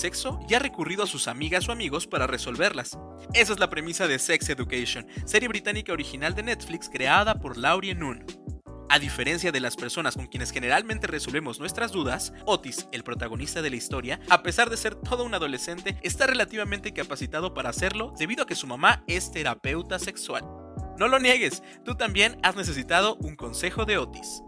[0.00, 2.98] sexo y ha recurrido a sus amigas o amigos para resolverlas?
[3.34, 7.94] Esa es la premisa de Sex Education, serie británica original de Netflix creada por Laurie
[7.94, 8.24] Noon.
[8.88, 13.70] A diferencia de las personas con quienes generalmente resolvemos nuestras dudas, Otis, el protagonista de
[13.70, 18.42] la historia, a pesar de ser todo un adolescente, está relativamente capacitado para hacerlo debido
[18.42, 20.44] a que su mamá es terapeuta sexual.
[20.98, 24.42] No lo niegues, tú también has necesitado un consejo de Otis.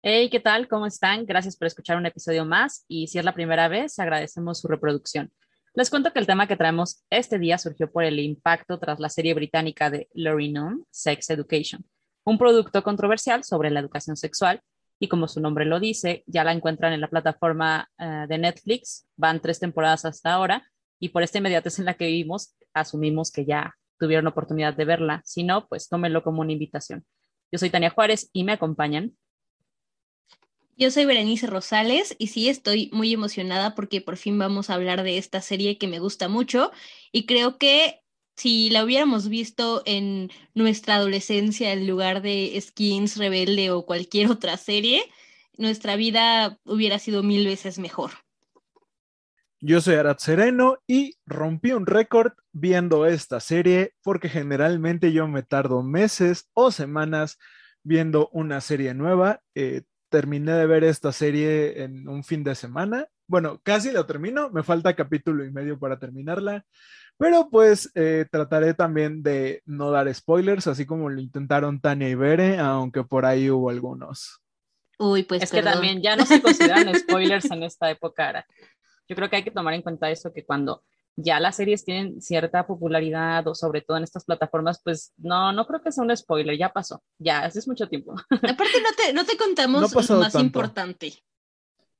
[0.00, 0.68] Hey, ¿qué tal?
[0.68, 1.26] ¿Cómo están?
[1.26, 5.32] Gracias por escuchar un episodio más y si es la primera vez, agradecemos su reproducción.
[5.74, 9.08] Les cuento que el tema que traemos este día surgió por el impacto tras la
[9.08, 11.84] serie británica de Laurie Noon, Sex Education,
[12.24, 14.62] un producto controversial sobre la educación sexual
[15.00, 19.08] y como su nombre lo dice, ya la encuentran en la plataforma uh, de Netflix,
[19.16, 20.64] van tres temporadas hasta ahora
[21.00, 25.22] y por esta inmediatez en la que vivimos, asumimos que ya tuvieron oportunidad de verla,
[25.24, 27.04] si no, pues tómenlo como una invitación.
[27.50, 29.16] Yo soy Tania Juárez y me acompañan
[30.78, 35.02] yo soy Berenice Rosales y sí estoy muy emocionada porque por fin vamos a hablar
[35.02, 36.70] de esta serie que me gusta mucho
[37.10, 38.00] y creo que
[38.36, 44.56] si la hubiéramos visto en nuestra adolescencia en lugar de Skins, Rebelde o cualquier otra
[44.56, 45.02] serie,
[45.56, 48.12] nuestra vida hubiera sido mil veces mejor.
[49.60, 55.42] Yo soy Arad Sereno y rompí un récord viendo esta serie porque generalmente yo me
[55.42, 57.38] tardo meses o semanas
[57.82, 59.42] viendo una serie nueva.
[59.56, 63.06] Eh, terminé de ver esta serie en un fin de semana.
[63.26, 66.64] Bueno, casi lo termino, me falta capítulo y medio para terminarla,
[67.18, 72.14] pero pues eh, trataré también de no dar spoilers, así como lo intentaron Tania y
[72.14, 74.40] Bere, aunque por ahí hubo algunos.
[74.98, 75.64] Uy, pues es perdón.
[75.64, 78.46] que también ya no se consideran spoilers en esta época.
[79.08, 80.82] Yo creo que hay que tomar en cuenta eso, que cuando
[81.20, 85.66] ya las series tienen cierta popularidad o sobre todo en estas plataformas, pues no, no
[85.66, 88.14] creo que sea un spoiler, ya pasó, ya, hace mucho tiempo.
[88.30, 90.38] Aparte no te, no te contamos no lo más tanto.
[90.38, 91.12] importante.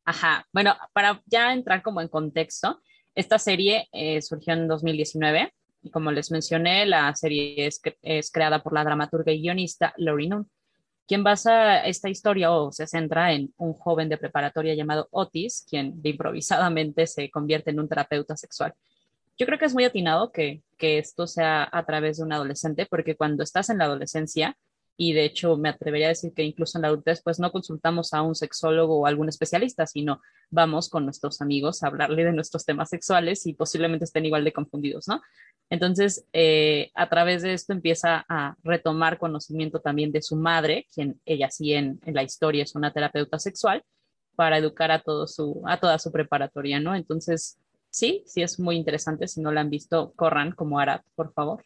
[0.04, 2.80] Ajá, bueno, para ya entrar como en contexto,
[3.16, 5.52] esta serie eh, surgió en 2019
[5.82, 10.28] y como les mencioné, la serie es, es creada por la dramaturga y guionista Laurie
[10.28, 10.48] Noon,
[11.08, 16.00] quien basa esta historia o se centra en un joven de preparatoria llamado Otis, quien
[16.00, 18.74] de improvisadamente se convierte en un terapeuta sexual
[19.38, 22.86] yo creo que es muy atinado que, que esto sea a través de un adolescente,
[22.86, 24.56] porque cuando estás en la adolescencia,
[25.00, 28.12] y de hecho me atrevería a decir que incluso en la adultez, pues no consultamos
[28.12, 32.64] a un sexólogo o algún especialista, sino vamos con nuestros amigos a hablarle de nuestros
[32.64, 35.22] temas sexuales y posiblemente estén igual de confundidos, ¿no?
[35.70, 41.20] Entonces, eh, a través de esto empieza a retomar conocimiento también de su madre, quien
[41.24, 43.84] ella sí en, en la historia es una terapeuta sexual,
[44.34, 46.94] para educar a, todo su, a toda su preparatoria, ¿no?
[46.94, 47.58] Entonces,
[47.90, 49.28] sí, sí es muy interesante.
[49.28, 51.64] Si no la han visto, corran como Arad, por favor.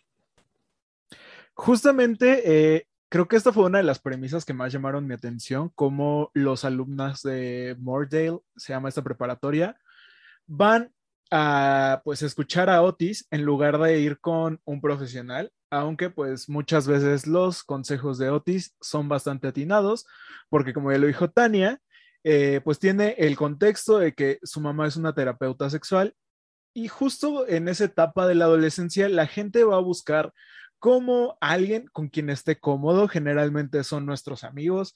[1.55, 5.71] Justamente, eh, creo que esta fue una de las premisas que más llamaron mi atención,
[5.75, 9.77] como los alumnos de Moordale, se llama esta preparatoria,
[10.47, 10.93] van
[11.31, 16.87] a pues escuchar a Otis en lugar de ir con un profesional, aunque pues muchas
[16.87, 20.07] veces los consejos de Otis son bastante atinados,
[20.51, 21.81] porque como ya lo dijo Tania,
[22.25, 26.15] eh, pues tiene el contexto de que su mamá es una terapeuta sexual
[26.75, 30.33] y justo en esa etapa de la adolescencia la gente va a buscar
[30.79, 34.95] como alguien con quien esté cómodo, generalmente son nuestros amigos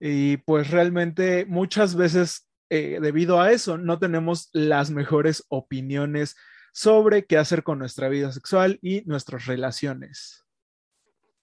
[0.00, 6.36] y pues realmente muchas veces eh, debido a eso no tenemos las mejores opiniones
[6.72, 10.44] sobre qué hacer con nuestra vida sexual y nuestras relaciones.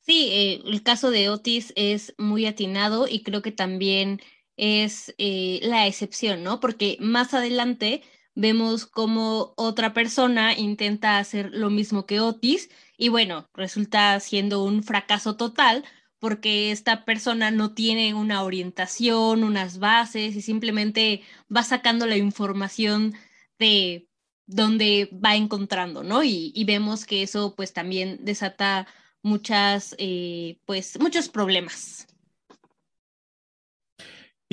[0.02, 4.20] Sí, eh, el caso de Otis es muy atinado y creo que también
[4.58, 6.60] es eh, la excepción, ¿no?
[6.60, 8.04] Porque más adelante
[8.36, 14.84] vemos como otra persona intenta hacer lo mismo que Otis y bueno, resulta siendo un
[14.84, 15.84] fracaso total
[16.20, 21.22] porque esta persona no tiene una orientación, unas bases y simplemente
[21.56, 23.14] va sacando la información
[23.60, 24.08] de
[24.46, 26.24] donde va encontrando, ¿no?
[26.24, 28.88] Y, y vemos que eso pues también desata
[29.22, 32.08] muchas, eh, pues muchos problemas.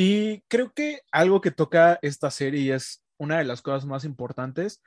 [0.02, 4.82] Y creo que algo que toca esta serie es una de las cosas más importantes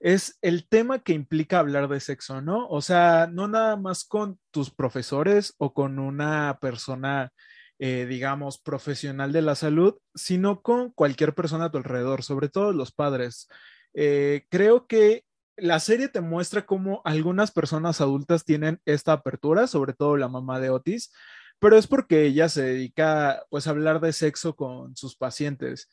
[0.00, 2.66] es el tema que implica hablar de sexo, ¿no?
[2.68, 7.34] O sea, no nada más con tus profesores o con una persona
[7.78, 12.72] eh, digamos, profesional de la salud, sino con cualquier persona a tu alrededor, sobre todo
[12.72, 13.48] los padres.
[13.92, 15.26] Eh, creo que
[15.58, 20.60] la serie te muestra cómo algunas personas adultas tienen esta apertura, sobre todo la mamá
[20.60, 21.12] de Otis,
[21.58, 25.88] pero es porque ella se dedica pues a hablar de sexo con sus pacientes.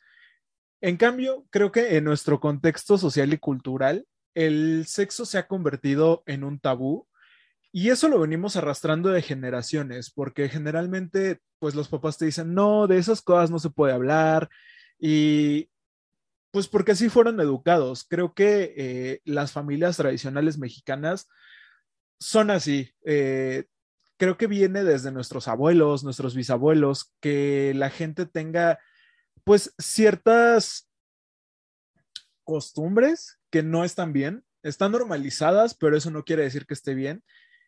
[0.80, 6.22] En cambio, creo que en nuestro contexto social y cultural, el sexo se ha convertido
[6.26, 7.08] en un tabú
[7.76, 12.86] y eso lo venimos arrastrando de generaciones, porque generalmente, pues los papás te dicen, no,
[12.86, 14.48] de esas cosas no se puede hablar.
[14.96, 15.68] Y
[16.52, 18.04] pues porque así fueron educados.
[18.08, 21.28] Creo que eh, las familias tradicionales mexicanas
[22.20, 22.94] son así.
[23.04, 23.64] Eh,
[24.16, 28.78] creo que viene desde nuestros abuelos, nuestros bisabuelos, que la gente tenga
[29.44, 30.88] pues ciertas
[32.44, 37.22] costumbres que no están bien, están normalizadas, pero eso no quiere decir que esté bien.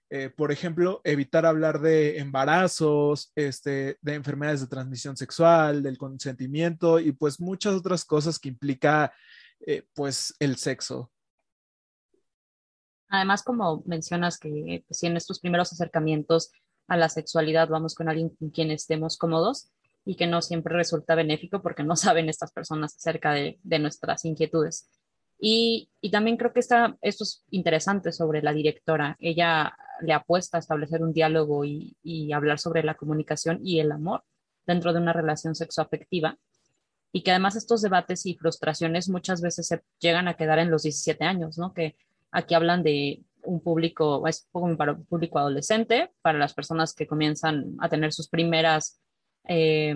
[0.08, 7.00] Eh, por ejemplo, evitar hablar de embarazos, este, de enfermedades de transmisión sexual, del consentimiento
[7.00, 9.12] y pues muchas otras cosas que implica
[9.66, 11.10] eh, pues el sexo.
[13.08, 16.50] Además, como mencionas que pues, si en estos primeros acercamientos
[16.88, 19.70] a la sexualidad vamos con alguien con quien estemos cómodos
[20.04, 24.88] y que no siempre resulta benéfico porque no saben estas personas acerca de, nuestras inquietudes.
[25.38, 29.16] Y, también creo que está, esto es interesante sobre la directora.
[29.20, 33.92] Ella le apuesta a establecer un diálogo y, y, hablar sobre la comunicación y el
[33.92, 34.22] amor
[34.66, 36.38] dentro de una relación sexoafectiva.
[37.12, 40.82] Y que además estos debates y frustraciones muchas veces se llegan a quedar en los
[40.82, 41.74] 17 años, ¿no?
[41.74, 41.96] Que
[42.30, 47.76] aquí hablan de un público, es para un público adolescente, para las personas que comienzan
[47.80, 49.00] a tener sus primeras
[49.44, 49.94] eh,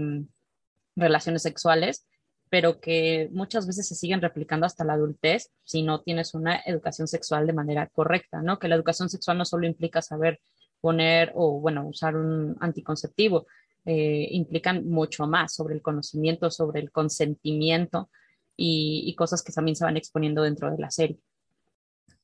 [0.97, 2.07] relaciones sexuales
[2.51, 7.07] pero que muchas veces se siguen replicando hasta la adultez si no tienes una educación
[7.07, 8.59] sexual de manera correcta, ¿no?
[8.59, 10.41] Que la educación sexual no solo implica saber
[10.81, 13.47] poner o, bueno, usar un anticonceptivo,
[13.85, 18.11] eh, implican mucho más sobre el conocimiento, sobre el consentimiento
[18.57, 21.21] y, y cosas que también se van exponiendo dentro de la serie.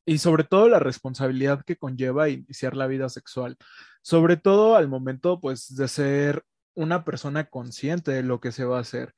[0.07, 3.57] Y sobre todo la responsabilidad que conlleva iniciar la vida sexual,
[4.03, 6.45] sobre todo al momento, pues, de ser
[6.75, 9.15] una persona consciente de lo que se va a hacer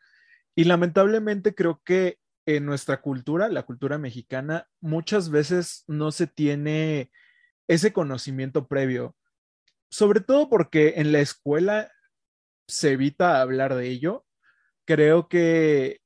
[0.58, 7.12] y lamentablemente creo que en nuestra cultura, la cultura mexicana, muchas veces no se tiene
[7.68, 9.14] ese conocimiento previo,
[9.88, 11.92] sobre todo porque en la escuela
[12.66, 14.26] se evita hablar de ello.
[14.84, 16.00] Creo que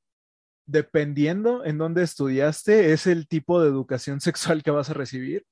[0.73, 5.45] dependiendo en dónde estudiaste, es el tipo de educación sexual que vas a recibir.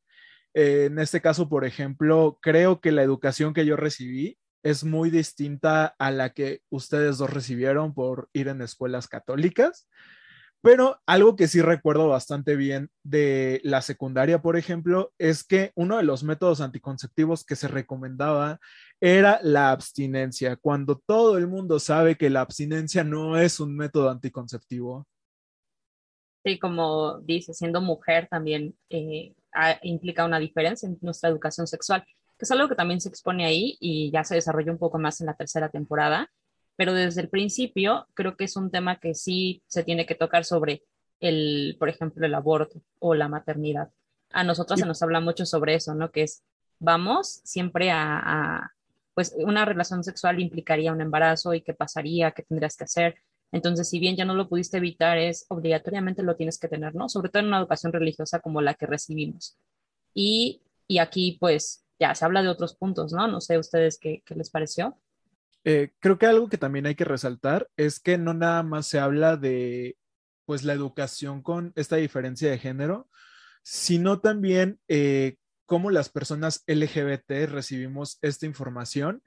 [0.54, 5.94] en este caso, por ejemplo, creo que la educación que yo recibí es muy distinta
[5.98, 9.88] a la que ustedes dos recibieron por ir en escuelas católicas.
[10.62, 15.96] Pero algo que sí recuerdo bastante bien de la secundaria, por ejemplo, es que uno
[15.96, 18.60] de los métodos anticonceptivos que se recomendaba
[19.00, 24.10] era la abstinencia, cuando todo el mundo sabe que la abstinencia no es un método
[24.10, 25.06] anticonceptivo.
[26.44, 29.34] Sí, como dice, siendo mujer también eh,
[29.82, 32.04] implica una diferencia en nuestra educación sexual
[32.40, 35.20] que es algo que también se expone ahí y ya se desarrolla un poco más
[35.20, 36.30] en la tercera temporada,
[36.80, 40.46] pero desde el principio creo que es un tema que sí se tiene que tocar
[40.46, 40.82] sobre
[41.20, 43.90] el, por ejemplo, el aborto o la maternidad.
[44.32, 46.10] A nosotros se nos habla mucho sobre eso, ¿no?
[46.10, 46.42] Que es,
[46.78, 48.72] vamos siempre a, a,
[49.12, 53.16] pues una relación sexual implicaría un embarazo y qué pasaría, qué tendrías que hacer.
[53.52, 57.10] Entonces, si bien ya no lo pudiste evitar, es obligatoriamente lo tienes que tener, ¿no?
[57.10, 59.58] Sobre todo en una educación religiosa como la que recibimos.
[60.14, 63.28] Y, y aquí, pues, ya se habla de otros puntos, ¿no?
[63.28, 64.96] No sé ustedes qué, qué les pareció.
[65.64, 68.98] Eh, creo que algo que también hay que resaltar es que no nada más se
[68.98, 69.96] habla de
[70.46, 73.08] pues la educación con esta diferencia de género,
[73.62, 75.36] sino también eh,
[75.66, 79.22] cómo las personas LGBT recibimos esta información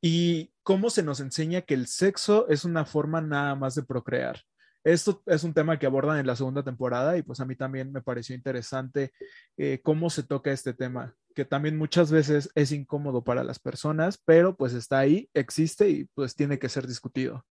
[0.00, 4.40] y cómo se nos enseña que el sexo es una forma nada más de procrear.
[4.84, 7.92] Esto es un tema que abordan en la segunda temporada y pues a mí también
[7.92, 9.12] me pareció interesante
[9.56, 14.20] eh, cómo se toca este tema, que también muchas veces es incómodo para las personas,
[14.24, 17.44] pero pues está ahí, existe y pues tiene que ser discutido.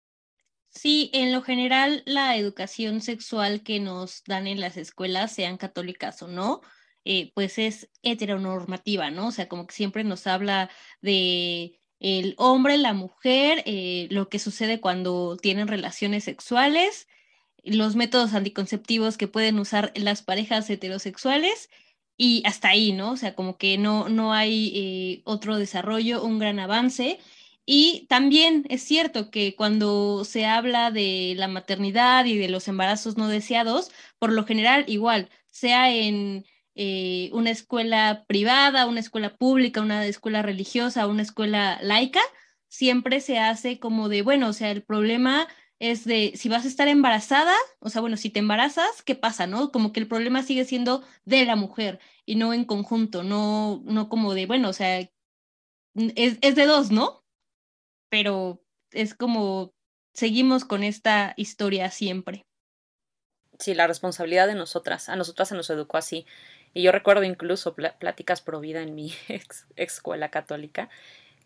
[0.69, 6.21] Sí, en lo general la educación sexual que nos dan en las escuelas, sean católicas
[6.21, 6.62] o no,
[7.05, 9.27] eh, pues es heteronormativa, ¿no?
[9.27, 10.69] O sea, como que siempre nos habla
[11.01, 17.07] de el hombre, la mujer, eh, lo que sucede cuando tienen relaciones sexuales
[17.63, 21.69] los métodos anticonceptivos que pueden usar las parejas heterosexuales
[22.19, 23.13] y hasta ahí, ¿no?
[23.13, 27.17] O sea, como que no, no hay eh, otro desarrollo, un gran avance.
[27.65, 33.17] Y también es cierto que cuando se habla de la maternidad y de los embarazos
[33.17, 36.45] no deseados, por lo general igual, sea en
[36.75, 42.21] eh, una escuela privada, una escuela pública, una escuela religiosa, una escuela laica,
[42.67, 45.47] siempre se hace como de, bueno, o sea, el problema
[45.79, 49.48] es de si vas a estar embarazada, o sea, bueno, si te embarazas, ¿qué pasa,
[49.48, 49.71] no?
[49.71, 54.09] Como que el problema sigue siendo de la mujer y no en conjunto, no, no
[54.09, 55.12] como de, bueno, o sea, es,
[56.41, 57.24] es de dos, ¿no?
[58.09, 59.74] Pero es como
[60.13, 62.45] seguimos con esta historia siempre.
[63.57, 66.25] Sí, la responsabilidad de nosotras, a nosotras se nos educó así.
[66.74, 70.89] Y yo recuerdo incluso pláticas pro vida en mi ex, escuela católica,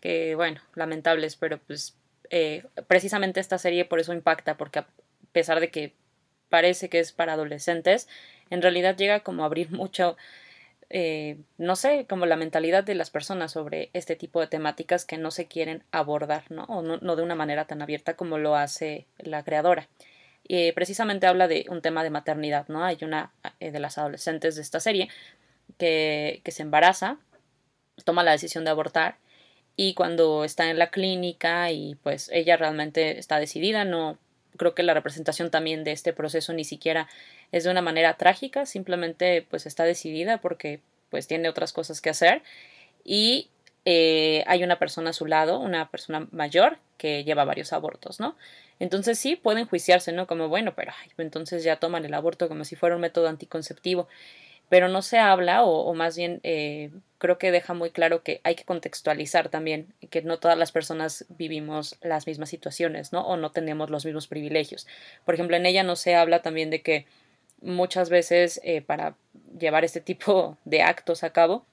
[0.00, 1.96] que bueno, lamentables, pero pues
[2.36, 4.88] eh, precisamente esta serie por eso impacta, porque a
[5.30, 5.94] pesar de que
[6.48, 8.08] parece que es para adolescentes,
[8.50, 10.16] en realidad llega como a abrir mucho,
[10.90, 15.16] eh, no sé, como la mentalidad de las personas sobre este tipo de temáticas que
[15.16, 16.64] no se quieren abordar, ¿no?
[16.64, 19.88] O no, de una manera tan abierta como lo hace la creadora.
[20.42, 22.84] Y precisamente habla de un tema de maternidad, ¿no?
[22.84, 25.08] Hay una eh, de las adolescentes de esta serie
[25.78, 27.18] que, que se embaraza,
[28.04, 29.18] toma la decisión de abortar
[29.76, 34.18] y cuando está en la clínica y pues ella realmente está decidida, no
[34.56, 37.08] creo que la representación también de este proceso ni siquiera
[37.52, 42.10] es de una manera trágica, simplemente pues está decidida porque pues tiene otras cosas que
[42.10, 42.42] hacer
[43.04, 43.48] y
[43.84, 48.36] eh, hay una persona a su lado, una persona mayor que lleva varios abortos, ¿no?
[48.78, 50.26] Entonces sí pueden juiciarse, ¿no?
[50.26, 54.08] Como bueno, pero entonces ya toman el aborto como si fuera un método anticonceptivo
[54.68, 58.54] pero no se habla o, más bien eh, creo que deja muy claro que hay
[58.54, 63.26] que contextualizar también que no todas las personas vivimos las mismas situaciones, ¿no?
[63.26, 64.86] O no tenemos los mismos privilegios.
[65.24, 67.06] Por ejemplo, en ella no se habla también de que
[67.62, 69.16] muchas veces eh, para
[69.58, 71.64] llevar este tipo de actos a cabo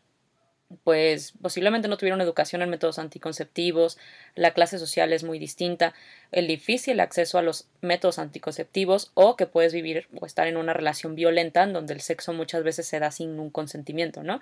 [0.84, 3.98] pues posiblemente no tuvieron educación en métodos anticonceptivos,
[4.36, 5.94] la clase social es muy distinta,
[6.32, 10.74] el difícil acceso a los métodos anticonceptivos o que puedes vivir o estar en una
[10.74, 14.40] relación violenta en donde el sexo muchas veces se da sin un consentimiento, ¿no?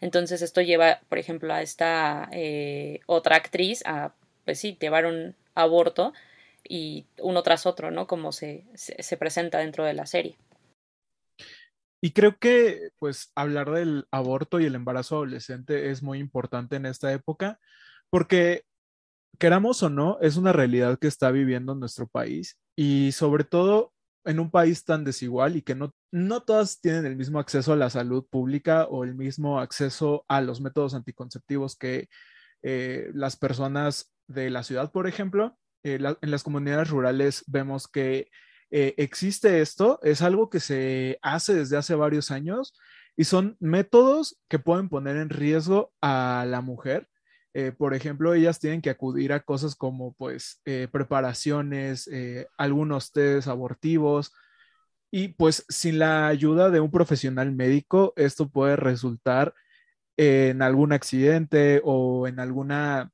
[0.00, 4.12] Entonces esto lleva, por ejemplo, a esta eh, otra actriz a,
[4.44, 6.12] pues sí, llevar un aborto
[6.68, 8.06] y uno tras otro, ¿no?
[8.06, 10.36] Como se, se presenta dentro de la serie.
[12.04, 16.86] Y creo que, pues, hablar del aborto y el embarazo adolescente es muy importante en
[16.86, 17.60] esta época,
[18.10, 18.64] porque,
[19.38, 23.92] queramos o no, es una realidad que está viviendo nuestro país y sobre todo
[24.24, 27.76] en un país tan desigual y que no, no todas tienen el mismo acceso a
[27.76, 32.08] la salud pública o el mismo acceso a los métodos anticonceptivos que
[32.62, 35.58] eh, las personas de la ciudad, por ejemplo.
[35.84, 38.28] Eh, en las comunidades rurales vemos que
[38.74, 42.74] eh, existe esto, es algo que se hace desde hace varios años
[43.16, 47.06] y son métodos que pueden poner en riesgo a la mujer.
[47.52, 52.08] Eh, por ejemplo, ellas tienen que acudir a cosas como pues eh, preparaciones,
[52.56, 54.32] algunos test abortivos
[55.10, 59.54] y pues sin la ayuda de un profesional médico, esto puede resultar
[60.16, 63.12] en algún accidente o en alguna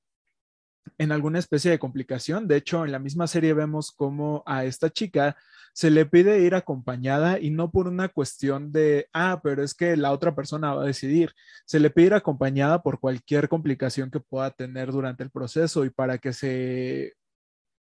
[0.96, 2.48] en alguna especie de complicación.
[2.48, 5.36] De hecho, en la misma serie vemos cómo a esta chica
[5.72, 9.96] se le pide ir acompañada y no por una cuestión de, ah, pero es que
[9.96, 11.32] la otra persona va a decidir.
[11.66, 15.90] Se le pide ir acompañada por cualquier complicación que pueda tener durante el proceso y
[15.90, 17.14] para que se,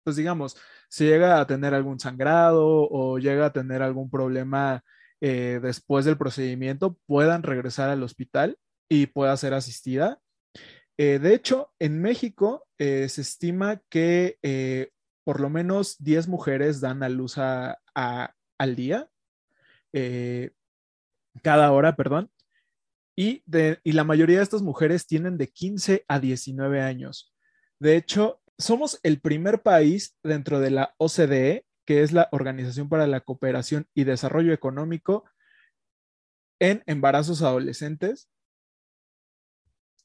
[0.03, 0.57] pues digamos,
[0.89, 4.83] si llega a tener algún sangrado o llega a tener algún problema
[5.22, 8.57] eh, después del procedimiento, puedan regresar al hospital
[8.89, 10.19] y pueda ser asistida.
[10.97, 14.91] Eh, de hecho, en México eh, se estima que eh,
[15.23, 19.09] por lo menos 10 mujeres dan a luz al día,
[21.41, 22.31] cada hora, perdón,
[23.15, 23.43] y,
[23.83, 27.33] y la mayoría de estas mujeres tienen de 15 a 19 años.
[27.79, 33.07] De hecho, somos el primer país dentro de la OCDE, que es la Organización para
[33.07, 35.25] la Cooperación y Desarrollo Económico,
[36.59, 38.29] en embarazos adolescentes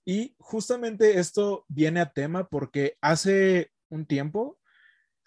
[0.08, 4.58] y justamente esto viene a tema porque hace un tiempo,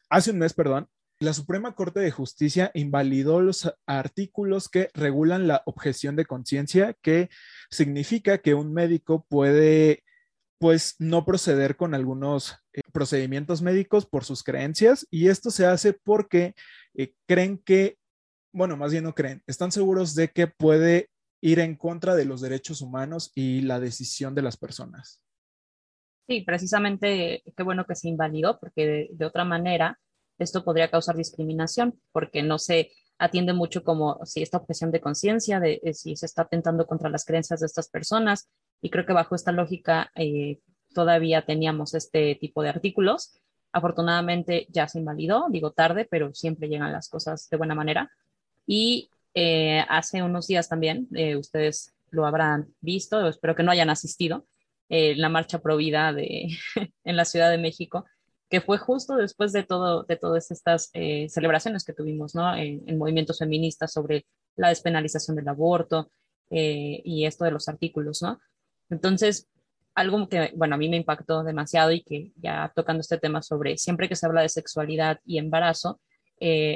[0.09, 5.61] hace un mes, perdón, la Suprema Corte de Justicia invalidó los artículos que regulan la
[5.67, 7.29] objeción de conciencia, que
[7.69, 10.03] significa que un médico puede
[10.57, 15.05] pues no proceder con algunos eh, procedimientos médicos por sus creencias.
[15.11, 16.55] Y esto se hace porque
[16.95, 17.99] eh, creen que,
[18.51, 21.11] bueno, más bien no creen, están seguros de que puede
[21.41, 25.21] ir en contra de los derechos humanos y la decisión de las personas.
[26.27, 29.99] Sí, precisamente qué bueno que se invalidó, porque de, otra manera
[30.37, 35.59] esto podría causar discriminación, porque no se atiende mucho como si esta objeción de conciencia,
[35.59, 38.49] de, si se está atentando contra las creencias de estas personas,
[38.81, 40.59] y creo que bajo esta lógica eh,
[40.93, 43.37] todavía teníamos este tipo de artículos.
[43.71, 48.11] Afortunadamente ya se invalidó, digo tarde, pero siempre llegan las cosas de buena manera.
[48.65, 53.89] Y eh, hace unos días también, eh, ustedes lo habrán visto, espero que no hayan
[53.89, 54.45] asistido,
[54.89, 56.47] eh, la marcha provida de,
[57.03, 58.05] en la Ciudad de México,
[58.49, 60.91] que fue justo después de, todo, de todas estas
[61.29, 64.25] celebraciones que tuvimos en, movimientos feministas sobre
[64.57, 66.11] la despenalización del aborto
[66.49, 68.21] y esto de los artículos.
[68.89, 69.47] Entonces,
[69.95, 73.77] algo que, bueno, a mí me impactó demasiado y que ya tocando este tema sobre
[73.77, 76.01] siempre que se habla de sexualidad y embarazo,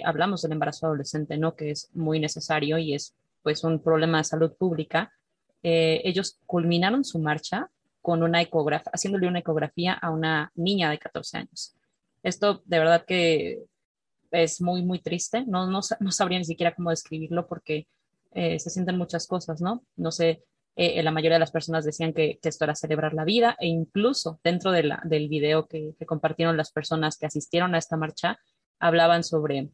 [0.03, 1.55] hablamos del embarazo adolescente, ¿no?
[1.55, 5.11] Que es muy necesario y es pues un problema de salud pública.
[5.61, 7.69] ellos culminaron su marcha
[8.01, 11.75] con una ecografía, haciéndole una ecografía a una niña de 14 años.
[12.21, 13.63] Esto de verdad que
[14.31, 15.43] es muy, muy triste.
[15.45, 17.87] No, no, no sabría ni siquiera cómo describirlo porque
[18.33, 19.83] eh, se sienten muchas cosas, ¿no?
[19.95, 20.43] No sé,
[20.75, 24.39] eh, la mayoría de las personas decían que, esto era celebrar la vida e incluso
[24.43, 28.37] dentro de del video que, compartieron las personas que asistieron a esta marcha,
[28.79, 29.69] hablaban sobre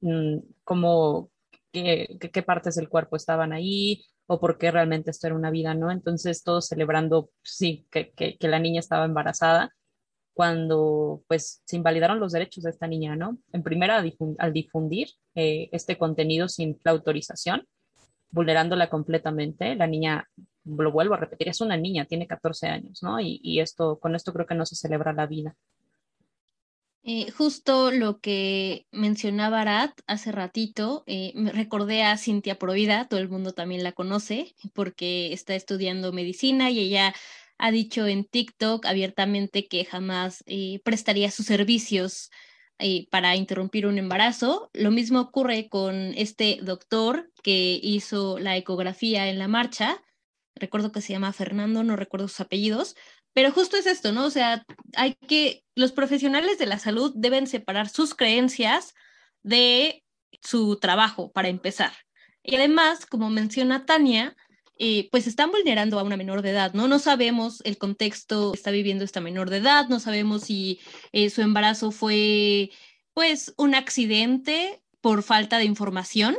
[0.00, 1.30] mm, cómo,
[1.72, 5.74] qué, qué, partes del cuerpo estaban ahí, o por qué realmente esto era una vida,
[5.74, 5.90] ¿no?
[5.90, 9.70] Entonces todos celebrando, sí, que, que, la niña estaba embarazada,
[10.32, 13.38] cuando pues se invalidaron los derechos de esta niña, ¿no?
[13.52, 14.02] En primera,
[14.38, 17.66] al difundir eh, este contenido sin la autorización,
[18.30, 20.28] vulnerándola completamente, la niña,
[20.64, 23.20] lo vuelvo a repetir, es una niña, tiene 14 años, ¿no?
[23.20, 25.54] Y, y esto, con esto creo que no se celebra la vida.
[27.06, 33.20] Eh, justo lo que mencionaba Arat hace ratito, eh, me recordé a Cintia Provida, todo
[33.20, 37.14] el mundo también la conoce porque está estudiando medicina y ella
[37.58, 42.30] ha dicho en TikTok abiertamente que jamás eh, prestaría sus servicios
[43.10, 44.68] para interrumpir un embarazo.
[44.72, 50.02] Lo mismo ocurre con este doctor que hizo la ecografía en la marcha.
[50.56, 52.96] Recuerdo que se llama Fernando, no recuerdo sus apellidos,
[53.34, 54.24] pero justo es esto, ¿no?
[54.24, 54.64] O sea,
[54.96, 58.94] hay que, los profesionales de la salud deben separar sus creencias
[59.42, 60.04] de
[60.40, 61.92] su trabajo, para empezar.
[62.42, 64.36] Y además, como menciona Tania,
[64.78, 66.88] eh, pues están vulnerando a una menor de edad, ¿no?
[66.88, 70.80] No sabemos el contexto que está viviendo esta menor de edad, no sabemos si
[71.12, 72.70] eh, su embarazo fue,
[73.14, 76.36] pues, un accidente por falta de información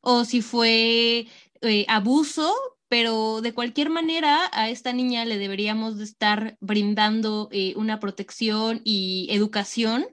[0.00, 1.26] o si fue
[1.60, 2.54] eh, abuso
[2.90, 8.80] pero de cualquier manera a esta niña le deberíamos de estar brindando eh, una protección
[8.82, 10.06] y educación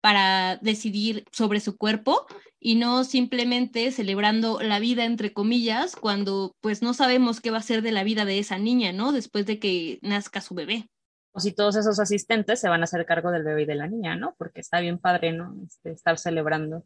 [0.00, 2.24] para decidir sobre su cuerpo
[2.60, 7.62] y no simplemente celebrando la vida entre comillas cuando pues no sabemos qué va a
[7.62, 9.10] ser de la vida de esa niña, ¿no?
[9.10, 10.88] Después de que nazca su bebé.
[11.32, 13.88] O si todos esos asistentes se van a hacer cargo del bebé y de la
[13.88, 14.36] niña, ¿no?
[14.38, 15.56] Porque está bien padre, ¿no?
[15.66, 16.84] Este, estar celebrando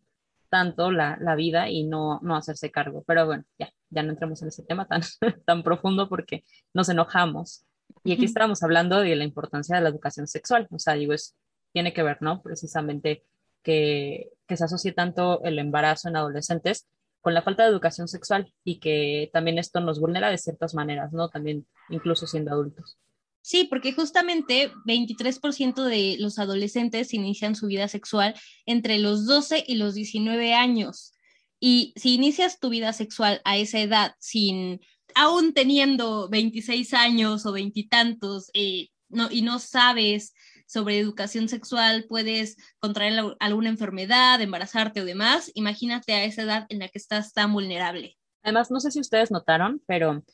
[0.49, 3.05] tanto la, la, vida y no, no hacerse cargo.
[3.07, 5.03] Pero bueno, ya, ya no entremos en ese tema tan,
[5.47, 7.67] tan profundo porque nos enojamos.
[8.05, 10.67] Y aquí estábamos hablando de la importancia de la educación sexual.
[10.71, 11.37] O sea, digo, es,
[11.73, 12.43] tiene que ver, ¿no?
[12.43, 13.25] Precisamente
[13.63, 16.89] que, que se asocie tanto el embarazo en adolescentes
[17.21, 21.13] con la falta de educación sexual y que también esto nos vulnera de ciertas maneras,
[21.13, 21.29] ¿no?
[21.29, 22.99] También incluso siendo adultos.
[23.47, 28.35] Sí, porque justamente 23% de los adolescentes inician su vida sexual
[28.67, 31.15] entre los 12 y los 19 años.
[31.61, 34.81] Y si inicias tu vida sexual a esa edad sin,
[35.15, 38.89] aún teniendo 26 años o veintitantos, eh,
[39.31, 40.35] y no sabes
[40.67, 46.81] sobre educación sexual, puedes contraer alguna enfermedad, embarazarte o demás, imagínate a esa edad en
[46.81, 48.19] la que estás tan vulnerable.
[48.43, 50.25] Además, no sé si ustedes notaron, pero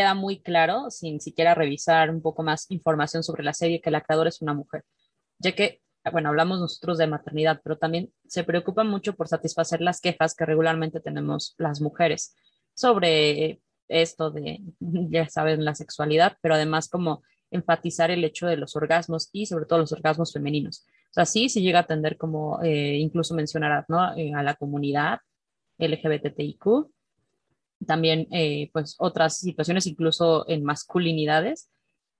[0.00, 4.00] queda muy claro, sin siquiera revisar un poco más información sobre la serie, que la
[4.00, 4.82] creadora es una mujer,
[5.38, 10.00] ya que, bueno, hablamos nosotros de maternidad, pero también se preocupa mucho por satisfacer las
[10.00, 12.34] quejas que regularmente tenemos las mujeres
[12.72, 18.74] sobre esto de, ya saben, la sexualidad, pero además como enfatizar el hecho de los
[18.74, 20.86] orgasmos y sobre todo los orgasmos femeninos.
[21.10, 24.16] O sea, sí, sí llega a atender como eh, incluso mencionar ¿no?
[24.16, 25.18] Eh, a la comunidad
[25.76, 26.90] LGBTIQ,
[27.86, 31.70] también eh, pues otras situaciones incluso en masculinidades,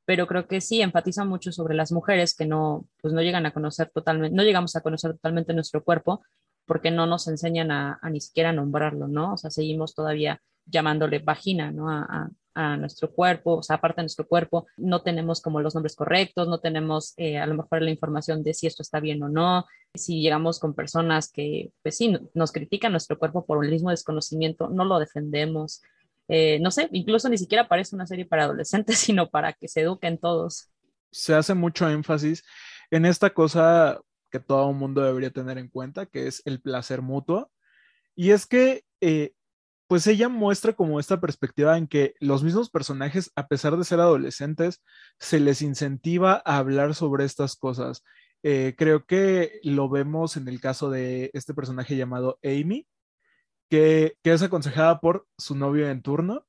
[0.05, 3.53] pero creo que sí enfatiza mucho sobre las mujeres que no, pues no llegan a
[3.53, 6.23] conocer totalmente, no llegamos a conocer totalmente nuestro cuerpo
[6.67, 9.35] porque no nos enseñan a, ni siquiera nombrarlo, ¿no?
[9.35, 11.91] O sea, seguimos todavía llamándole vagina, ¿no?
[11.91, 12.31] A, a
[12.77, 16.61] nuestro cuerpo, o sea, aparte de nuestro cuerpo, no tenemos como los nombres correctos, no
[16.61, 20.21] tenemos eh, a lo mejor la información de si esto está bien o no, si
[20.21, 24.85] llegamos con personas que, pues sí, nos critican nuestro cuerpo por el mismo desconocimiento, no
[24.85, 25.83] lo defendemos,
[26.29, 29.83] eh, no sé, incluso ni siquiera parece una serie para adolescentes, sino para que se
[29.83, 30.71] eduquen todos.
[31.11, 32.45] Se hace mucho énfasis
[32.91, 37.51] en esta cosa que todo mundo debería tener en cuenta, que es el placer mutuo.
[38.15, 39.33] Y es que eh,
[39.91, 43.99] pues ella muestra como esta perspectiva en que los mismos personajes, a pesar de ser
[43.99, 44.81] adolescentes,
[45.19, 48.05] se les incentiva a hablar sobre estas cosas.
[48.45, 52.87] Eh, creo que lo vemos en el caso de este personaje llamado Amy,
[53.69, 56.47] que, es aconsejada por su novio en turno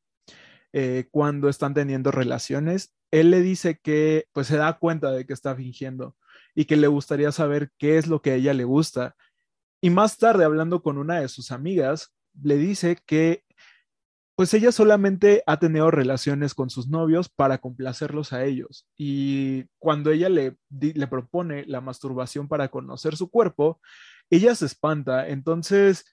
[0.71, 5.33] eh, cuando están teniendo relaciones él le dice que pues se da cuenta de que
[5.33, 6.15] está fingiendo
[6.55, 9.15] y que le gustaría saber qué es lo que a ella le gusta.
[9.81, 13.43] Y más tarde, hablando con una de sus amigas, le dice que
[14.35, 18.87] pues ella solamente ha tenido relaciones con sus novios para complacerlos a ellos.
[18.97, 23.79] Y cuando ella le, le propone la masturbación para conocer su cuerpo,
[24.31, 25.27] ella se espanta.
[25.27, 26.05] Entonces,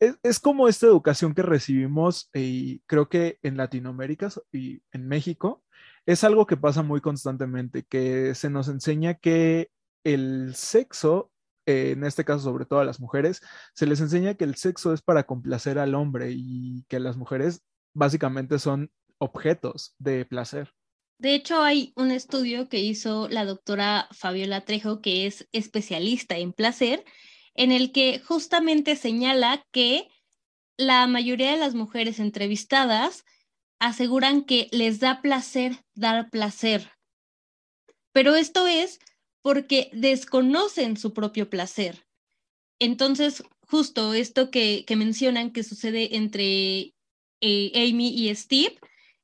[0.00, 5.62] es, como esta educación que recibimos y creo que en Latinoamérica y en México
[6.04, 9.70] es algo que pasa muy constantemente, que se nos enseña que
[10.04, 11.32] el sexo,
[11.66, 13.42] eh, en este caso sobre todo a las mujeres,
[13.74, 17.62] se les enseña que el sexo es para complacer al hombre y que las mujeres
[17.92, 20.72] básicamente son objetos de placer.
[21.18, 26.52] De hecho, hay un estudio que hizo la doctora Fabiola Trejo, que es especialista en
[26.52, 27.04] placer,
[27.54, 30.08] en el que justamente señala que
[30.76, 33.24] la mayoría de las mujeres entrevistadas
[33.78, 36.90] aseguran que les da placer dar placer.
[38.12, 38.98] Pero esto es
[39.46, 42.04] porque desconocen su propio placer.
[42.80, 46.96] Entonces, justo esto que, mencionan que sucede entre
[47.40, 48.76] eh, Amy y Steve,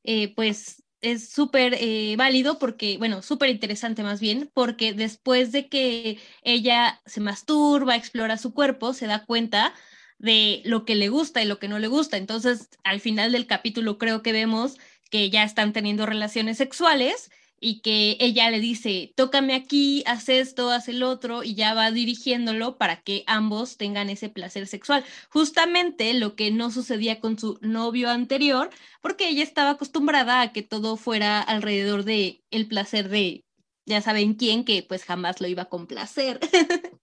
[0.04, 5.68] eh, pues es súper eh, válido porque, bueno, súper interesante más bien, porque después de
[5.68, 9.74] que ella se masturba, explora su cuerpo, se da cuenta
[10.18, 12.16] de lo que le gusta y lo que no le gusta.
[12.16, 14.78] Entonces, al final del capítulo creo que vemos
[15.11, 17.28] que ya están teniendo relaciones sexuales
[17.62, 21.90] y que ella le dice, tócame aquí, haz esto, haz el otro, y ya va
[21.90, 25.05] dirigiéndolo para que ambos tengan ese placer sexual.
[25.31, 28.68] Justamente lo que no sucedía con su novio anterior,
[29.01, 33.44] porque ella estaba acostumbrada a que todo fuera alrededor de el placer de,
[33.87, 36.40] ya saben quién, que pues jamás lo iba a complacer.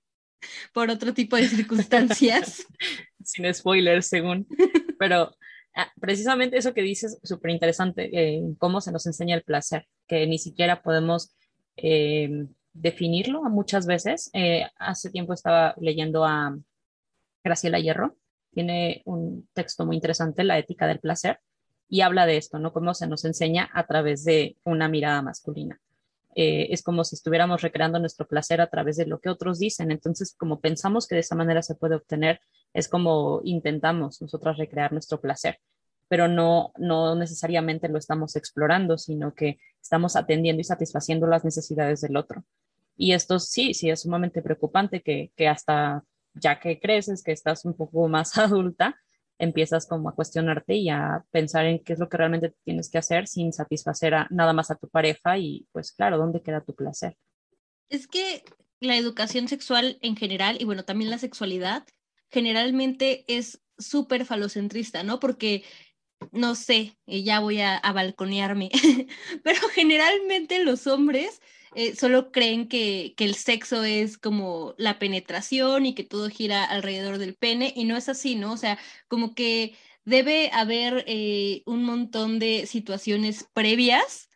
[0.73, 2.65] por otro tipo de circunstancias.
[3.23, 4.47] Sin spoilers, según.
[4.99, 5.31] Pero
[5.99, 10.37] precisamente eso que dices, súper interesante, eh, cómo se nos enseña el placer, que ni
[10.37, 11.35] siquiera podemos
[11.77, 14.29] eh, definirlo muchas veces.
[14.33, 16.57] Eh, hace tiempo estaba leyendo a
[17.43, 18.15] Graciela Hierro,
[18.51, 21.39] tiene un texto muy interesante, La ética del placer,
[21.87, 22.71] y habla de esto, ¿no?
[22.71, 25.79] Cómo se nos enseña a través de una mirada masculina.
[26.41, 29.91] Es como si estuviéramos recreando nuestro placer a través de lo que otros dicen.
[29.91, 32.39] Entonces, como pensamos que de esa manera se puede obtener
[32.73, 35.59] es como intentamos nosotros recrear nuestro placer,
[36.07, 42.01] pero no, no necesariamente lo estamos explorando, sino que estamos atendiendo y satisfaciendo las necesidades
[42.01, 42.43] del otro.
[42.95, 47.65] Y esto sí, sí es sumamente preocupante que, que hasta ya que creces, que estás
[47.65, 48.95] un poco más adulta,
[49.39, 52.97] empiezas como a cuestionarte y a pensar en qué es lo que realmente tienes que
[52.97, 56.75] hacer sin satisfacer a, nada más a tu pareja y pues claro, ¿dónde queda tu
[56.75, 57.17] placer?
[57.89, 58.43] Es que
[58.79, 61.85] la educación sexual en general y bueno, también la sexualidad
[62.29, 65.19] generalmente es súper falocentrista, ¿no?
[65.19, 65.63] Porque,
[66.31, 68.69] no sé, ya voy a, balconearme,
[69.43, 71.41] pero generalmente los hombres
[71.75, 76.63] eh, solo creen que, que, el sexo es como la penetración y que todo gira
[76.63, 78.53] alrededor del pene, y no es así, ¿no?
[78.53, 84.29] O sea, como que debe haber eh, un montón de situaciones previas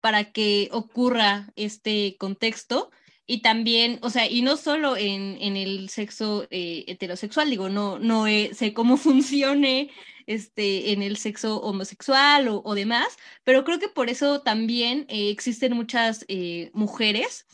[0.00, 2.90] para que ocurra este contexto
[3.26, 8.00] y también, o sea, y no solo en, en el sexo eh, heterosexual, digo, no,
[8.00, 9.90] no sé cómo funcione
[10.30, 15.74] este, en el sexo homosexual o, demás, pero creo que por eso también eh, existen
[15.74, 16.24] muchas
[16.72, 17.46] mujeres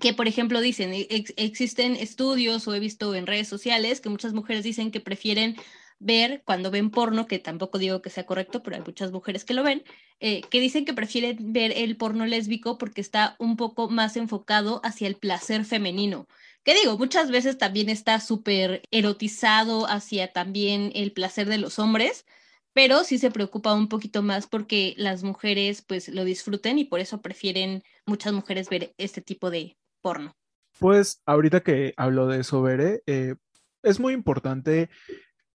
[0.00, 0.92] que, por ejemplo, dicen,
[1.36, 5.56] existen estudios o he visto en redes sociales que muchas mujeres dicen que prefieren
[6.00, 9.54] ver cuando ven porno, que tampoco digo que sea correcto, pero hay muchas mujeres que
[9.54, 9.84] lo ven,
[10.18, 14.80] eh, que dicen que prefieren ver el porno lésbico porque está un poco más enfocado
[14.82, 16.26] hacia el placer femenino.
[16.62, 22.26] Que digo, muchas veces también está súper erotizado hacia también el placer de los hombres,
[22.72, 27.00] pero sí se preocupa un poquito más porque las mujeres pues lo disfruten y por
[27.00, 30.36] eso prefieren muchas mujeres ver este tipo de porno.
[30.78, 33.34] Pues ahorita que hablo de eso, Veré, eh,
[33.82, 34.88] es muy importante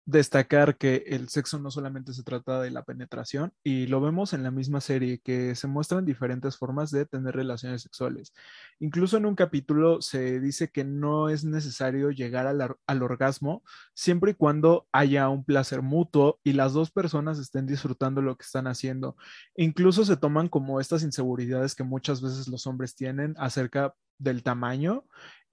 [0.06, 4.44] destacar que el sexo no solamente se trata de la penetración y lo vemos en
[4.44, 8.32] la misma serie que se muestran diferentes formas de tener relaciones sexuales.
[8.80, 13.64] Incluso en un capítulo se dice que no es necesario llegar al, orgasmo
[13.94, 18.46] siempre y cuando haya un placer mutuo y las dos personas estén disfrutando lo que
[18.46, 19.18] están haciendo.
[19.56, 25.06] incluso se toman como estas inseguridades que muchas veces los hombres tienen acerca del tamaño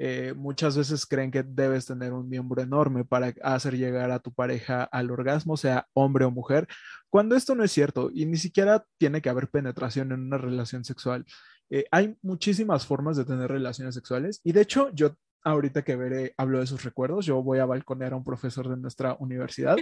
[0.04, 4.32] eh, muchas veces creen que debes tener un miembro enorme para hacer llegar a tu
[4.32, 6.66] pareja al orgasmo, sea hombre o mujer,
[7.08, 10.84] cuando esto no es cierto y ni siquiera tiene que haber penetración en una relación
[10.84, 11.24] sexual.
[11.70, 16.34] Eh, hay muchísimas formas de tener relaciones sexuales y de hecho yo ahorita que veré,
[16.36, 19.76] hablo de sus recuerdos, yo voy a balconear a un profesor de nuestra universidad.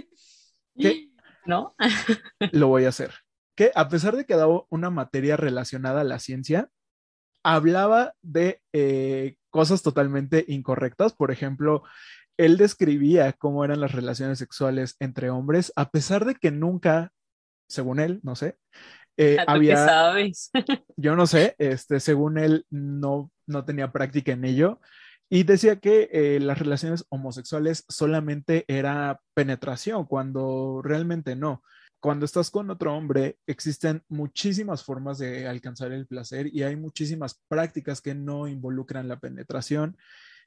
[1.47, 1.73] ¿No?
[2.51, 3.11] lo voy a hacer
[3.61, 6.69] porque a pesar de que daba una materia relacionada a la ciencia,
[7.43, 11.13] hablaba de eh, cosas totalmente incorrectas.
[11.13, 11.83] Por ejemplo,
[12.37, 17.11] él describía cómo eran las relaciones sexuales entre hombres, a pesar de que nunca,
[17.67, 18.57] según él, no sé,
[19.17, 19.77] eh, había...
[19.77, 20.51] sabes?
[20.97, 24.79] yo no sé, este, según él, no, no tenía práctica en ello.
[25.29, 31.63] Y decía que eh, las relaciones homosexuales solamente era penetración, cuando realmente no.
[32.01, 37.39] Cuando estás con otro hombre, existen muchísimas formas de alcanzar el placer y hay muchísimas
[37.47, 39.95] prácticas que no involucran la penetración.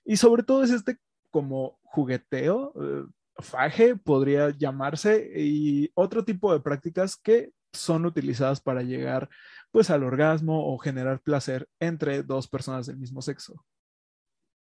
[0.05, 0.99] Y sobre todo es este
[1.31, 3.07] como jugueteo, eh,
[3.39, 9.29] faje podría llamarse, y otro tipo de prácticas que son utilizadas para llegar
[9.71, 13.65] pues al orgasmo o generar placer entre dos personas del mismo sexo.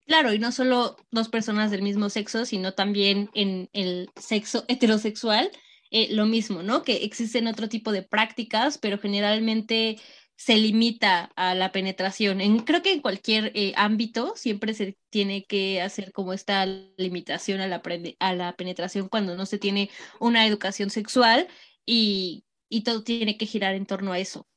[0.07, 5.51] Claro, y no solo dos personas del mismo sexo, sino también en el sexo heterosexual,
[5.93, 6.83] eh, lo mismo, ¿no?
[6.83, 10.01] Que existen otro tipo de prácticas, pero generalmente
[10.37, 12.41] se limita a la penetración.
[12.41, 17.61] En, creo que en cualquier eh, ámbito siempre se tiene que hacer como esta limitación
[17.61, 21.47] a la, penetración cuando no se tiene una educación sexual
[21.87, 22.45] y
[22.85, 24.49] todo tiene que girar en torno a eso.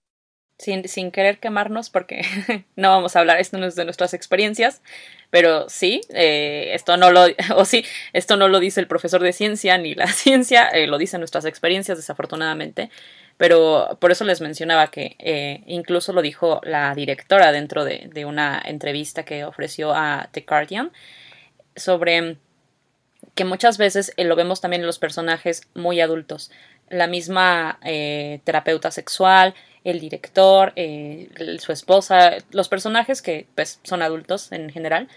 [0.58, 2.22] Sin, sin querer quemarnos, porque
[2.78, 4.82] no vamos a hablar, esto no es de nuestras experiencias,
[5.30, 9.34] pero sí, eh, esto no lo, o sí, esto no lo dice el profesor de
[9.34, 12.90] ciencia ni la ciencia, eh, lo dicen nuestras experiencias, desafortunadamente,
[13.36, 18.24] pero por eso les mencionaba que eh, incluso lo dijo la directora dentro de, de,
[18.24, 20.94] una entrevista que ofreció a The Guardian
[21.76, 22.38] sobre
[23.34, 26.50] que muchas veces lo vemos también en los personajes muy adultos
[26.90, 34.02] la misma eh, terapeuta sexual, el director, eh, su esposa, los personajes que pues, son
[34.02, 35.08] adultos en general,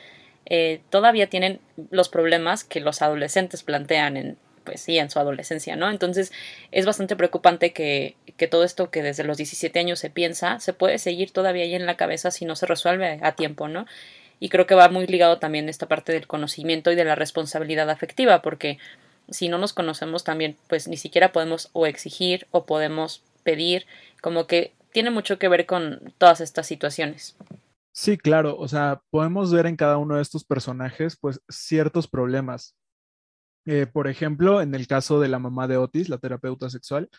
[0.47, 5.77] eh, todavía tienen los problemas que los adolescentes plantean en, pues sí, en su adolescencia,
[5.77, 5.91] ¿no?
[5.91, 6.33] Entonces
[6.71, 10.73] es bastante preocupante que, que, todo esto que desde los 17 años se piensa, se
[10.73, 13.87] puede seguir todavía ahí en la cabeza si no se resuelve a tiempo, ¿no?
[14.41, 17.91] Y creo que va muy ligado también esta parte del conocimiento y de la responsabilidad
[17.91, 18.79] afectiva, porque
[19.31, 23.87] si no nos conocemos también pues ni siquiera podemos o exigir o podemos pedir,
[24.21, 27.37] como que tiene mucho que ver con todas estas situaciones.
[27.93, 32.77] Sí, claro, o sea, podemos ver en cada uno de estos personajes pues ciertos problemas.
[33.67, 37.11] Eh, por ejemplo, en el caso de la mamá de Otis, la terapeuta sexual,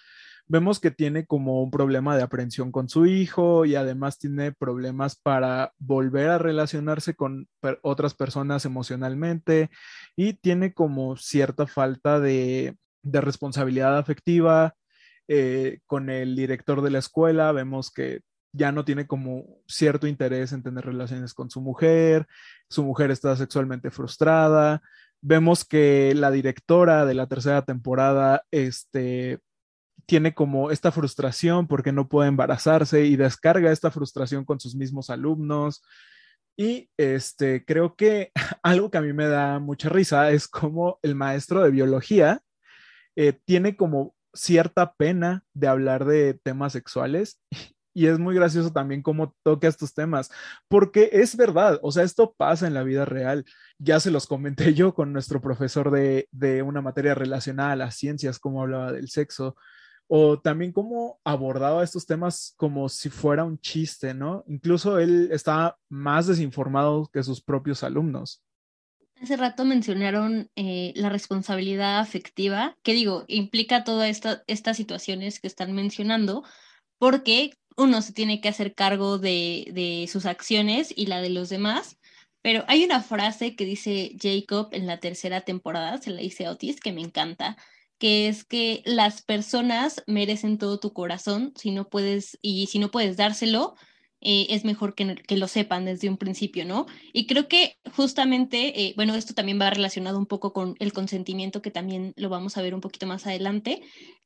[0.50, 5.16] vemos que tiene como un problema de aprensión con su hijo y además tiene problemas
[5.16, 7.48] para volver a relacionarse con
[7.84, 9.70] otras personas emocionalmente
[10.16, 14.76] y tiene como cierta falta de, responsabilidad afectiva
[15.28, 17.52] eh, con el director de la escuela.
[17.52, 22.26] Vemos que ya no tiene como cierto interés en tener relaciones con su mujer,
[22.70, 24.82] su mujer está sexualmente frustrada.
[25.22, 29.40] Vemos que la directora de la tercera temporada, este,
[30.10, 35.12] tiene como esta frustración porque no puede embarazarse y descarga esta frustración con sus mismos
[35.12, 35.84] alumnos.
[36.58, 38.32] Y este, creo que
[38.64, 42.42] algo que a mí me da mucha risa es como el maestro de biología
[43.16, 47.40] eh, tiene como cierta pena de hablar de temas sexuales
[47.94, 50.32] y es muy gracioso también cómo toca estos temas,
[50.68, 53.46] porque es verdad, o sea, esto pasa en la vida real.
[53.78, 57.96] Ya se los comenté yo con nuestro profesor de, de una materia relacionada a las
[57.96, 59.56] ciencias, cómo hablaba del sexo
[60.12, 64.44] o también cómo abordaba estos temas como si fuera un chiste, ¿no?
[64.48, 68.42] Incluso él estaba más desinformado que sus propios alumnos.
[69.22, 75.74] Hace rato mencionaron eh, la responsabilidad afectiva, que digo, implica todas estas situaciones que están
[75.74, 76.44] mencionando,
[76.98, 81.50] porque uno se tiene que hacer cargo de, de sus acciones y la de los
[81.50, 82.00] demás.
[82.42, 86.52] Pero hay una frase que dice Jacob en la tercera temporada, se la dice a
[86.52, 87.58] Otis, que me encanta,
[88.00, 92.90] que es que las personas merecen todo tu corazón, si no puedes, y si no
[92.92, 93.76] puedes dárselo,
[94.22, 96.88] eh, es mejor que, que, lo sepan desde un principio, ¿no?
[97.14, 101.62] Y creo que justamente, eh, bueno, esto también va relacionado un poco con el consentimiento,
[101.62, 103.82] que también lo vamos a ver un poquito más adelante.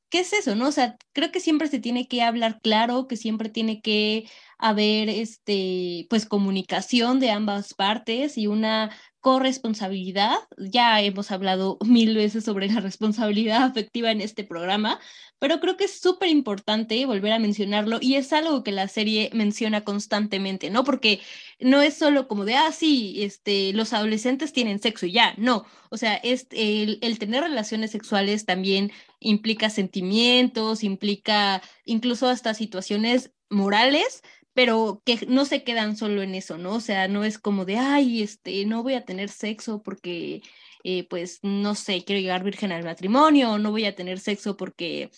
[0.09, 0.67] ¿Qué es eso, no?
[0.67, 4.25] O sea, creo que siempre se tiene que hablar claro, que siempre tiene que
[4.63, 10.36] haber, este, pues, comunicación de ambas partes y una corresponsabilidad.
[10.58, 14.99] Ya hemos hablado mil veces sobre la responsabilidad afectiva en este programa,
[15.38, 19.30] pero creo que es súper importante volver a mencionarlo y es algo que la serie
[19.34, 20.86] menciona constantemente, ¿no?
[20.86, 21.19] Porque
[21.60, 25.65] no es solo como de, ah, sí, este, los adolescentes tienen sexo y ya, no.
[25.89, 33.32] O sea, es, el, el tener relaciones sexuales también implica sentimientos, implica incluso hasta situaciones
[33.49, 36.75] morales pero que no se quedan solo en eso, ¿no?
[36.75, 40.41] O sea, no es como de, ay, este, no voy a tener sexo porque,
[40.83, 44.55] eh, pues, no sé, quiero llegar virgen al matrimonio, o no voy a tener sexo
[44.57, 45.11] porque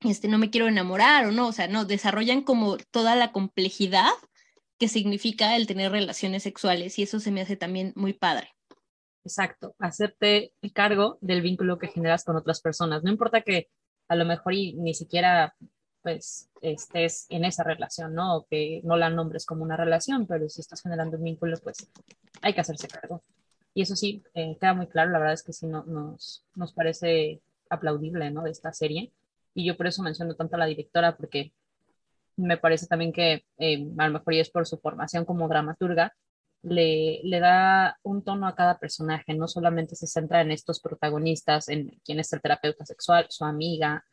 [0.00, 4.10] este, no me quiero enamorar o no, o sea, no, desarrollan como toda la complejidad
[4.78, 8.48] que significa el tener relaciones sexuales y eso se me hace también muy padre.
[9.24, 13.04] Exacto, hacerte el cargo del vínculo que generas con otras personas.
[13.04, 13.68] No importa que
[14.08, 15.54] a lo mejor y ni siquiera
[16.02, 18.46] pues estés en esa relación, ¿no?
[18.50, 21.90] Que no la nombres como una relación, pero si estás generando un vínculo, pues
[22.42, 23.22] hay que hacerse cargo.
[23.74, 26.72] Y eso sí, eh, queda muy claro, la verdad es que sí no, nos, nos
[26.72, 28.42] parece aplaudible, ¿no?
[28.42, 29.12] De esta serie.
[29.54, 31.52] Y yo por eso menciono tanto a la directora, porque
[32.36, 36.14] me parece también que eh, a lo mejor y es por su formación como dramaturga,
[36.62, 41.68] le, le, da un tono a cada personaje, no solamente se centra en estos protagonistas,
[41.68, 44.04] en quién es el terapeuta sexual, su amiga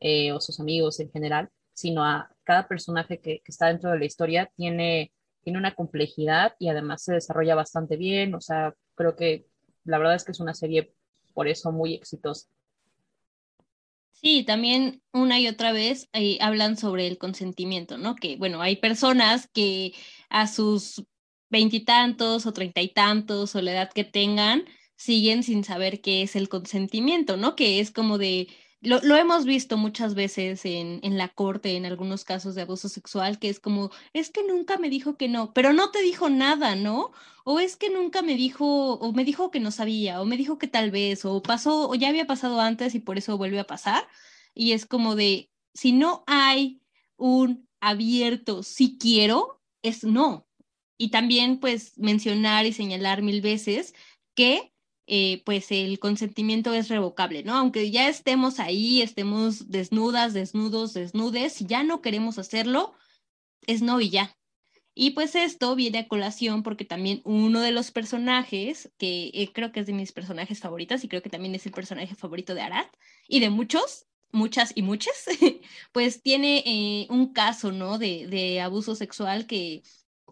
[0.00, 4.04] eh, o sus amigos en general, sino a cada personaje que, está dentro de la
[4.04, 9.46] historia tiene, tiene una complejidad y además se desarrolla bastante bien, o sea, creo que
[9.84, 10.92] la verdad es que es una serie
[11.34, 12.48] por eso muy exitosa.
[14.10, 16.08] Sí, también una y otra vez
[16.40, 18.16] hablan sobre el consentimiento, ¿no?
[18.16, 19.94] Que bueno, hay personas que
[20.28, 21.04] a sus
[21.50, 24.64] veintitantos o treinta y tantos o la edad que tengan,
[24.96, 27.54] siguen sin saber qué es el consentimiento, ¿no?
[27.54, 28.48] Que es como de,
[28.80, 33.38] lo, hemos visto muchas veces en, en, la corte, en algunos casos de abuso sexual,
[33.38, 36.76] que es como, es que nunca me dijo que no, pero no te dijo nada,
[36.76, 37.10] ¿no?
[37.44, 40.58] O es que nunca me dijo, o me dijo que no sabía, o me dijo
[40.58, 43.66] que tal vez, o pasó, o ya había pasado antes y por eso vuelve a
[43.66, 44.06] pasar.
[44.54, 46.80] Y es como de, si no hay
[47.16, 50.46] un abierto, si quiero, es no.
[50.96, 53.94] Y también, pues, mencionar y señalar mil veces
[54.34, 54.72] que
[55.08, 57.54] eh, pues el consentimiento es revocable, ¿no?
[57.54, 62.94] Aunque ya estemos ahí, estemos desnudas, desnudos, desnudes, ya no queremos hacerlo,
[63.66, 64.36] es no y ya.
[64.94, 69.72] Y pues esto viene a colación porque también uno de los personajes, que eh, creo
[69.72, 72.62] que es de mis personajes favoritas y creo que también es el personaje favorito de
[72.62, 72.86] Arad
[73.28, 75.24] y de muchos, muchas y muchas,
[75.92, 77.98] pues tiene eh, un caso, ¿no?
[77.98, 79.82] De, de abuso sexual que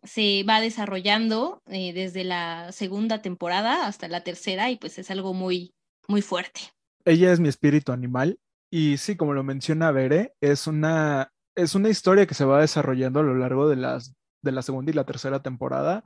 [0.02, 5.34] se va desarrollando eh, desde la segunda temporada hasta la tercera y pues es algo
[5.34, 5.74] muy,
[6.08, 6.60] muy fuerte.
[7.04, 8.38] Ella es mi espíritu animal
[8.70, 13.20] y sí, como lo menciona Bere, es una, es una historia que se va desarrollando
[13.20, 16.02] a lo largo de, las, de la segunda y la tercera temporada.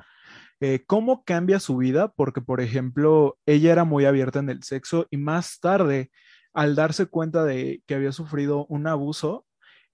[0.61, 2.13] Eh, ¿Cómo cambia su vida?
[2.15, 6.11] Porque, por ejemplo, ella era muy abierta en el sexo y más tarde,
[6.53, 9.47] al darse cuenta de que había sufrido un abuso,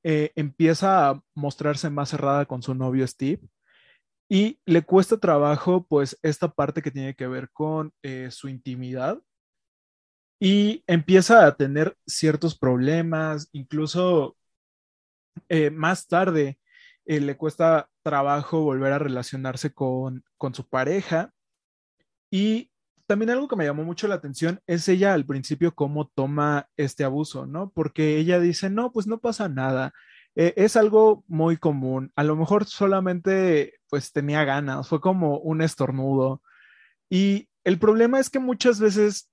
[0.02, 3.40] eh, empieza a mostrarse más cerrada con su novio Steve
[4.28, 9.20] y le cuesta trabajo pues esta parte que tiene que ver con eh, su intimidad.
[10.38, 14.36] Y empieza a tener ciertos problemas, incluso
[15.48, 16.58] eh, más tarde
[17.06, 21.32] eh, le cuesta trabajo volver a relacionarse con, con su pareja.
[22.30, 22.70] Y
[23.06, 27.04] también algo que me llamó mucho la atención es ella al principio cómo toma este
[27.04, 27.70] abuso, ¿no?
[27.70, 29.92] Porque ella dice, no, pues no pasa nada,
[30.36, 32.12] eh, es algo muy común.
[32.14, 36.42] A lo mejor solamente pues tenía ganas, fue como un estornudo.
[37.08, 39.30] Y el problema es que muchas veces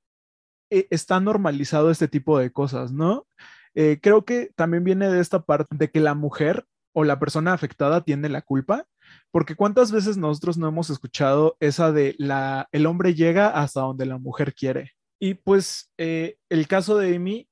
[0.70, 3.28] eh, está normalizado este tipo de cosas, ¿no?
[3.76, 7.54] Eh, creo que también viene de esta parte de que la mujer o la persona
[7.54, 8.86] afectada tiene la culpa,
[9.32, 14.06] porque cuántas veces nosotros no hemos escuchado esa de la, el hombre llega hasta donde
[14.06, 14.92] la mujer quiere.
[15.20, 17.48] Y pues el caso de Amy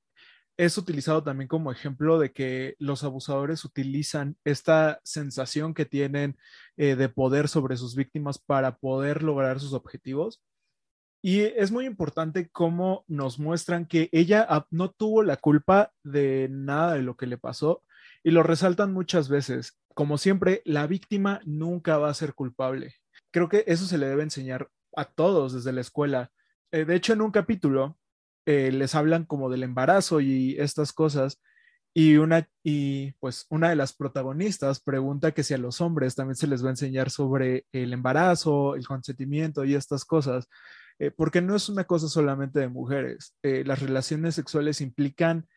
[0.62, 6.38] es utilizado también como ejemplo de que los abusadores utilizan esta sensación que tienen
[6.78, 10.40] eh, de poder sobre sus víctimas para poder lograr sus objetivos.
[11.24, 16.94] Y es muy importante cómo nos muestran que ella no tuvo la culpa de nada
[16.94, 17.84] de lo que le pasó
[18.24, 19.80] y lo resaltan muchas veces.
[19.96, 22.94] Como siempre, la víctima nunca va a ser culpable.
[23.32, 26.32] Creo que eso se le debe enseñar a todos desde la escuela.
[26.72, 27.98] Eh, de hecho, en un capítulo
[28.46, 31.42] eh, les hablan como del embarazo y estas cosas.
[31.94, 36.36] Y una, y pues una de las protagonistas pregunta que si a los hombres también
[36.38, 40.48] se les va a enseñar sobre el embarazo, el consentimiento y estas cosas,
[41.00, 43.36] eh, porque no es una cosa solamente de mujeres.
[43.44, 45.48] Eh, las relaciones sexuales implican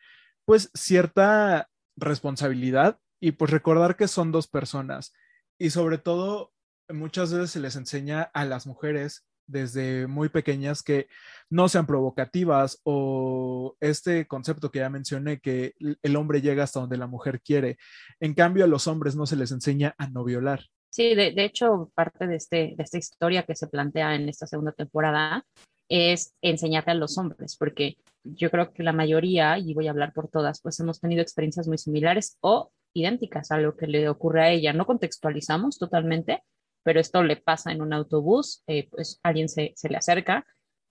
[0.43, 5.13] pues cierta responsabilidad y pues recordar que son dos personas
[5.57, 6.51] y sobre todo
[6.89, 11.07] muchas veces se les enseña a las mujeres desde muy pequeñas que
[11.49, 16.97] no sean provocativas o este concepto que ya mencioné, que el hombre llega hasta donde
[16.97, 17.77] la mujer quiere.
[18.19, 20.65] En cambio, a los hombres no se les enseña a no violar.
[20.89, 24.71] Sí, de, hecho, parte de, este, de esta historia que se plantea en esta segunda
[24.71, 25.45] temporada
[25.89, 30.13] es enseñarle a los hombres, porque yo creo que la mayoría, y voy a hablar
[30.13, 34.41] por todas, pues hemos tenido experiencias muy similares o idénticas a lo que le ocurre
[34.41, 34.73] a ella.
[34.73, 36.43] No contextualizamos totalmente,
[36.85, 40.45] pero esto le pasa en un autobús, eh, pues alguien se, se le acerca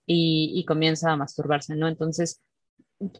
[0.05, 1.87] y, comienza a masturbarse, ¿no?
[1.87, 2.43] Entonces,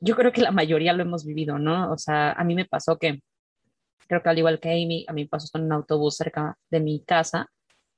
[0.01, 1.91] yo creo que la mayoría lo hemos vivido, ¿no?
[1.91, 3.23] O sea, a mí me pasó que,
[4.07, 6.81] creo que al igual que Amy, a mí me pasó en un autobús cerca de
[6.81, 7.49] mi casa,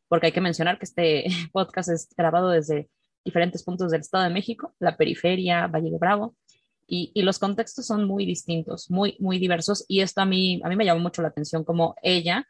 [0.08, 2.88] porque hay que mencionar que este podcast es grabado desde
[3.26, 6.36] diferentes puntos del Estado de México, la periferia, Valle de Bravo,
[6.86, 10.70] y, y, los contextos son muy distintos, muy, muy diversos, y esto a mí, a
[10.70, 12.48] mí me llamó mucho la atención, como ella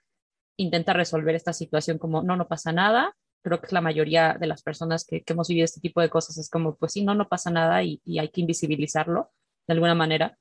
[0.58, 4.62] intenta resolver esta situación como, no, no pasa nada, creo que la mayoría de las
[4.62, 7.50] personas que, hemos vivido este tipo de cosas, es como, pues sí, no, no pasa
[7.50, 9.32] nada y, hay que invisibilizarlo
[9.68, 10.38] de alguna manera,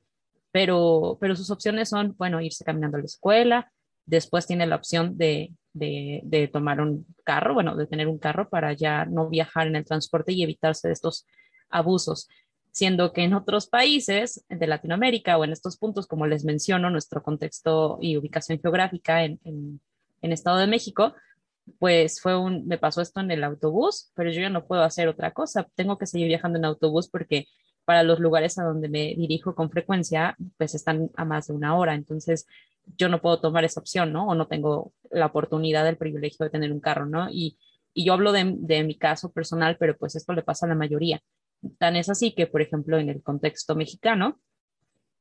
[0.50, 3.72] pero, pero sus opciones son, bueno, irse caminando a la escuela,
[4.06, 8.72] después tiene la opción de, de, tomar un carro, bueno, de tener un carro para
[8.72, 11.26] ya no viajar en el transporte y evitarse estos
[11.68, 12.28] abusos.
[12.70, 17.22] Siendo que en otros países de Latinoamérica o en estos puntos, como les menciono, nuestro
[17.22, 19.80] contexto y ubicación geográfica en,
[20.26, 21.14] en Estado de México,
[21.78, 25.08] pues fue un, me pasó esto en el autobús, pero yo ya no puedo hacer
[25.08, 27.46] otra cosa, tengo que seguir viajando en autobús porque
[27.84, 31.76] para los lugares a donde me dirijo con frecuencia, pues están a más de una
[31.76, 32.46] hora, entonces
[32.96, 34.28] yo no puedo tomar esa opción, ¿no?
[34.28, 37.28] O no tengo la oportunidad, el privilegio de tener un carro, ¿no?
[37.30, 37.58] Y,
[37.98, 41.22] yo hablo de, mi caso personal, pero pues esto le pasa a la mayoría.
[41.78, 44.38] Tan es así que, por ejemplo, en el contexto mexicano,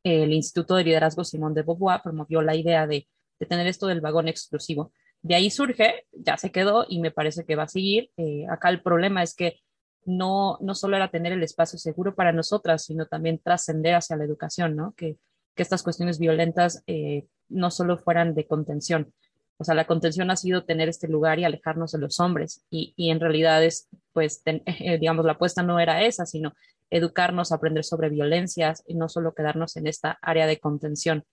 [0.03, 3.07] el Instituto de Liderazgo Simón de Beauvoir promovió la idea de,
[3.39, 4.91] de tener esto del vagón exclusivo.
[5.21, 8.11] De ahí surge, ya se quedó y me parece que va a seguir.
[8.17, 9.59] Eh, acá el problema es que
[10.05, 14.23] no, no solo era tener el espacio seguro para nosotras, sino también trascender hacia la
[14.23, 14.93] educación, ¿no?
[14.95, 15.17] Que,
[15.55, 19.13] que estas cuestiones violentas eh, no solo fueran de contención.
[19.57, 22.63] O sea, la contención ha sido tener este lugar y alejarnos de los hombres.
[22.69, 26.53] Y, y en realidad es, pues, ten, eh, digamos, la apuesta no era esa, sino
[26.89, 31.23] educarnos, aprender sobre violencias y no solo quedarnos en esta área de contención.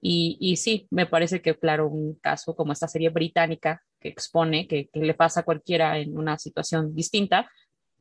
[0.00, 4.66] Y, y, sí, me parece que, claro, un caso como esta serie británica que expone
[4.66, 7.50] que, que le pasa a cualquiera en una situación distinta,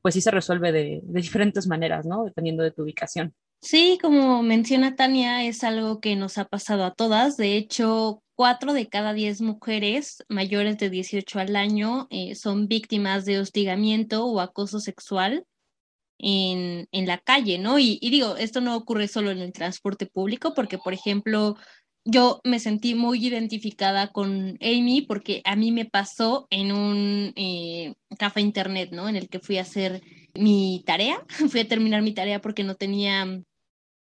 [0.01, 2.23] pues sí se resuelve de, de, diferentes maneras, ¿no?
[2.23, 3.33] Dependiendo de tu ubicación.
[3.61, 7.35] Sí, como menciona Tania, es algo que nos ha pasado a todas.
[7.35, 13.25] De hecho, cuatro de cada diez mujeres mayores de 18 al año eh, son víctimas
[13.25, 15.45] de hostigamiento o acoso sexual
[16.19, 17.79] en, en la calle, ¿no?
[17.79, 21.57] Y, y digo, esto no ocurre solo en el transporte público, porque, por ejemplo,
[22.05, 27.95] yo me sentí muy identificada con Amy porque a mí me pasó en un eh,
[28.17, 29.09] café internet, ¿no?
[29.09, 30.01] En el que fui a hacer
[30.33, 33.41] mi tarea, fui a terminar mi tarea porque no tenía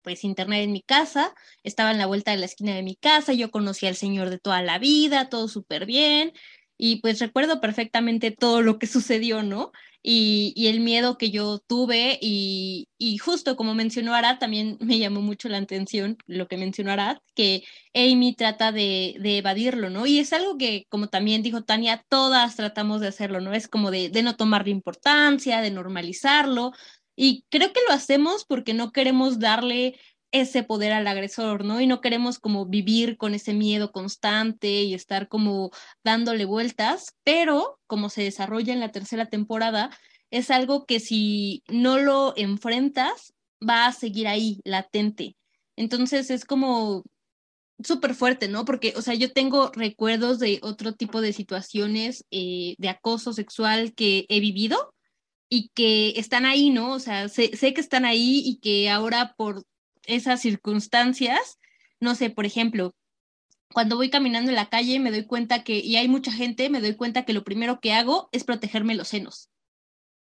[0.03, 3.32] pues internet en mi casa, estaba en la vuelta de la esquina de mi casa,
[3.34, 6.32] yo conocía al señor de toda la vida, todo súper bien,
[6.78, 9.72] y pues recuerdo perfectamente todo lo que sucedió, ¿no?
[10.03, 15.20] Y, el miedo que yo tuve y, y, justo como mencionó Arad, también me llamó
[15.20, 20.07] mucho la atención lo que mencionó Arad, que Amy trata de, de, evadirlo, ¿no?
[20.07, 23.53] Y es algo que, como también dijo Tania, todas tratamos de hacerlo, ¿no?
[23.53, 26.72] Es como de, de no tomarle importancia, de normalizarlo.
[27.16, 29.98] Y creo que lo hacemos porque no queremos darle
[30.33, 31.81] ese poder al agresor, ¿no?
[31.81, 35.70] Y no queremos como vivir con ese miedo constante y estar como
[36.05, 39.91] dándole vueltas, pero como se desarrolla en la tercera temporada,
[40.31, 43.35] es algo que si no lo enfrentas,
[43.66, 45.37] va a seguir ahí, latente.
[45.76, 47.05] Entonces es como
[47.83, 48.64] súper fuerte, ¿no?
[48.64, 53.95] Porque, o sea, yo tengo recuerdos de otro tipo de situaciones eh, de acoso sexual
[53.95, 54.95] que he vivido
[55.49, 56.93] y que están ahí, ¿no?
[56.93, 59.64] O sea, sé, sé que están ahí y que ahora por
[60.11, 61.58] esas circunstancias,
[62.00, 62.94] no sé, por ejemplo,
[63.72, 66.80] cuando voy caminando en la calle me doy cuenta que, y hay mucha gente, me
[66.80, 69.50] doy cuenta que lo primero que hago es protegerme los senos.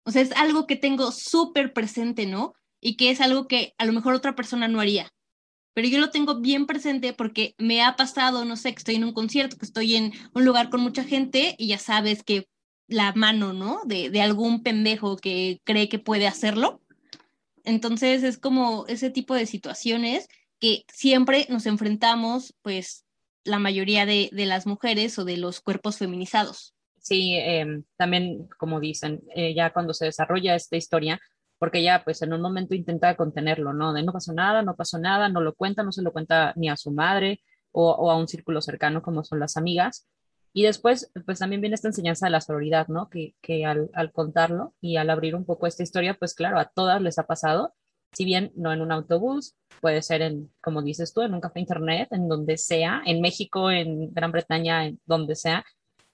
[0.04, 2.54] O sea, es algo que tengo súper presente, ¿no?
[2.80, 5.10] Y que es algo que a lo mejor otra persona no haría.
[5.74, 9.04] Pero yo lo tengo bien presente porque me ha pasado, no sé, que estoy en
[9.04, 12.48] un concierto, que estoy en un lugar con mucha gente y ya sabes que
[12.86, 13.80] la mano, ¿no?
[13.84, 16.80] De, de algún pendejo que cree que puede hacerlo,
[17.64, 20.28] entonces es como ese tipo de situaciones
[20.60, 23.04] que siempre nos enfrentamos, pues,
[23.44, 26.74] la mayoría de, las mujeres o de los cuerpos feminizados.
[26.98, 31.20] Sí, eh, también, como dicen, eh, ya cuando se desarrolla esta historia,
[31.58, 33.92] porque ya pues en un momento intenta contenerlo, ¿no?
[33.92, 36.68] De no pasó nada, no pasó nada, no lo cuenta, no se lo cuenta ni
[36.68, 37.42] a su madre
[37.72, 40.06] o a un círculo cercano como son las amigas,
[40.56, 43.10] y después, pues también viene esta enseñanza de la sororidad, ¿no?
[43.10, 46.66] Que, que al, al, contarlo y al abrir un poco esta historia, pues claro, a
[46.66, 47.74] todas les ha pasado,
[48.12, 51.58] si bien no en un autobús, puede ser en, como dices tú, en un café
[51.58, 55.64] internet, en donde sea, en México, en Gran Bretaña, en donde sea,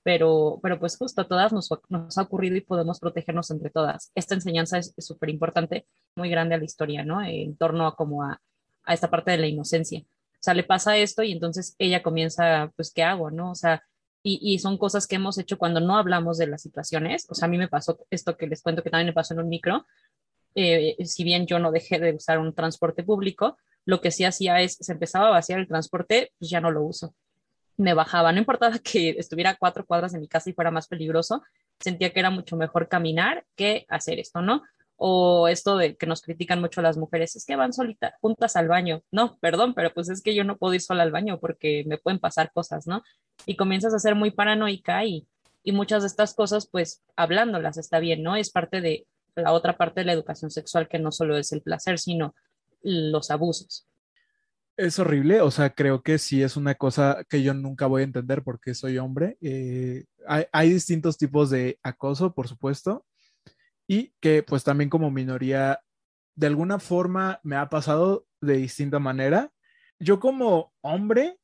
[0.02, 4.10] pero, pero pues justo a todas nos, nos ha ocurrido y podemos protegernos entre todas.
[4.14, 5.86] Esta enseñanza es súper importante,
[6.16, 7.22] muy grande a la historia, ¿no?
[7.22, 8.40] En torno a como a,
[8.84, 10.00] a esta parte de la inocencia.
[10.00, 13.50] O sea, le pasa esto y entonces ella comienza, pues, ¿qué hago, no?
[13.50, 13.82] O sea,
[14.22, 17.26] y, son cosas que hemos hecho cuando no hablamos de las situaciones.
[17.30, 19.40] O sea, a mí me pasó esto que les cuento que también me pasó en
[19.40, 19.86] un micro.
[20.54, 24.60] eh, si bien yo no dejé de usar un transporte público, lo que sí hacía
[24.60, 27.14] es, se empezaba a vaciar el transporte, pues ya no lo uso.
[27.76, 30.86] Me bajaba, no importaba que estuviera a cuatro cuadras de mi casa y fuera más
[30.88, 31.42] peligroso,
[31.78, 34.62] sentía que era mucho mejor caminar que hacer esto, ¿no?
[35.02, 38.68] O esto de que nos critican mucho las mujeres, es que van solitas, juntas al
[38.68, 39.02] baño.
[39.10, 41.96] No, perdón, pero pues es que yo no puedo ir sola al baño porque me
[41.96, 43.02] pueden pasar cosas, ¿no?
[43.46, 45.26] Y comienzas a ser muy paranoica y,
[45.62, 48.36] y muchas de estas cosas, pues hablándolas está bien, ¿no?
[48.36, 51.62] Es parte de la otra parte de la educación sexual que no solo es el
[51.62, 52.34] placer, sino
[52.82, 53.86] los abusos.
[54.76, 58.04] Es horrible, o sea, creo que sí es una cosa que yo nunca voy a
[58.04, 59.38] entender porque soy hombre.
[59.40, 63.04] Eh, hay, hay, distintos tipos de acoso, por supuesto,
[63.90, 65.80] y que pues también como minoría,
[66.36, 69.50] de alguna forma me ha pasado de distinta manera.
[69.98, 71.40] Yo como hombre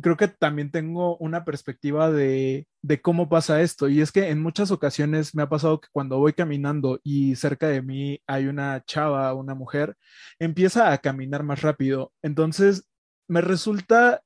[0.00, 3.88] creo que también tengo una perspectiva de, de, cómo pasa esto.
[3.88, 7.66] Y es que en muchas ocasiones me ha pasado que cuando voy caminando y cerca
[7.66, 9.96] de mí hay una chava, una mujer,
[10.38, 12.12] empieza a caminar más rápido.
[12.22, 12.88] Entonces
[13.28, 14.22] me resulta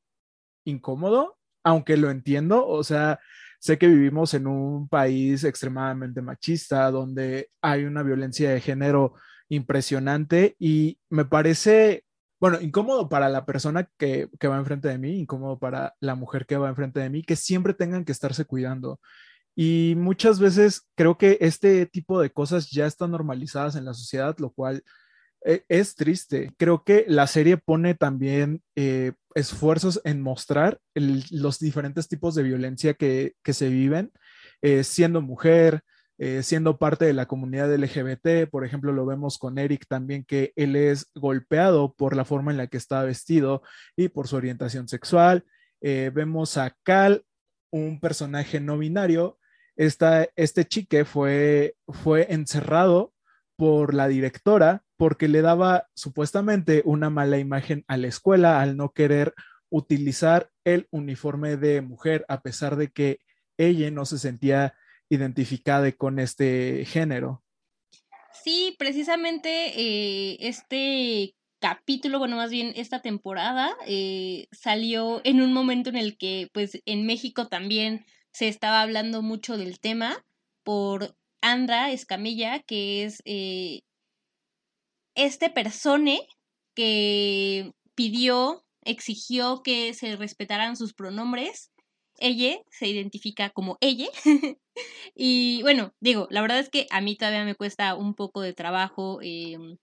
[0.67, 2.67] incómodo, aunque lo entiendo.
[2.67, 3.19] O sea,
[3.63, 9.15] sé que vivimos en un país extremadamente machista, donde hay una violencia de género
[9.49, 12.05] impresionante y me parece
[12.41, 16.45] bueno, incómodo para la persona que, que, va enfrente de mí, incómodo para la mujer
[16.45, 18.99] que va enfrente de mí, que siempre tengan que estarse cuidando.
[19.55, 24.35] Y muchas veces creo que este tipo de cosas ya están normalizadas en la sociedad,
[24.39, 24.83] lo cual
[25.45, 26.53] es triste.
[26.57, 32.95] Creo que la serie pone también eh, esfuerzos en mostrar los diferentes tipos de violencia
[32.95, 34.13] que, que se viven,
[34.61, 35.83] eh, siendo mujer,
[36.19, 38.49] eh, siendo parte de la comunidad LGBT.
[38.51, 42.59] Por ejemplo, lo vemos con Eric también, que él es golpeado por la forma en
[42.59, 43.63] la que está vestido
[43.97, 45.45] y por su orientación sexual.
[45.81, 47.25] Vemos a Cal,
[47.73, 49.41] un personaje no binario.
[49.75, 53.13] Esta, este chique fue, fue encerrado
[53.57, 58.93] por la directora porque le daba supuestamente una mala imagen a la escuela al no
[58.93, 59.35] querer
[59.69, 63.19] utilizar el uniforme de mujer a pesar de que
[63.59, 64.75] ella no se sentía
[65.09, 67.43] identificada con este género.
[68.45, 75.91] Sí, precisamente eh, este capítulo, bueno, más bien esta temporada, eh, salió en un momento
[75.91, 80.25] en el que, pues, en México también se estaba hablando mucho del tema
[80.63, 83.81] por Andra Escamilla, que es eh,
[85.15, 86.27] este persone
[86.75, 91.73] que pidió, exigió que se respetaran sus pronombres
[92.23, 94.09] ella se identifica como ella.
[95.15, 98.55] y bueno, digo, la verdad es que a mí todavía me cuesta un poco de
[98.55, 99.77] trabajo, em,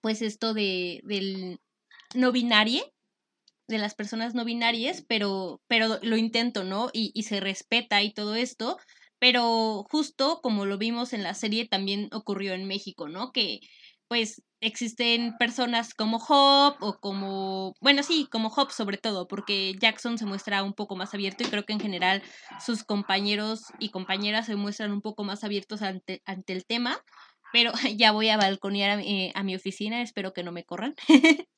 [0.00, 1.60] pues esto de, del
[2.14, 2.82] no binario,
[3.66, 6.90] de las personas no binarias, pero, pero lo intento, ¿no?
[6.92, 8.78] Y, y se respeta y todo esto,
[9.18, 13.32] pero justo como lo vimos en la serie también ocurrió en México, ¿no?
[13.32, 13.60] Que
[14.08, 20.18] pues existen personas como Hop o como, bueno, sí, como Hop sobre todo, porque Jackson
[20.18, 22.22] se muestra un poco más abierto y creo que en general
[22.64, 26.98] sus compañeros y compañeras se muestran un poco más abiertos ante, ante el tema,
[27.52, 30.94] pero ya voy a balconear a mi, a mi oficina, espero que no me corran.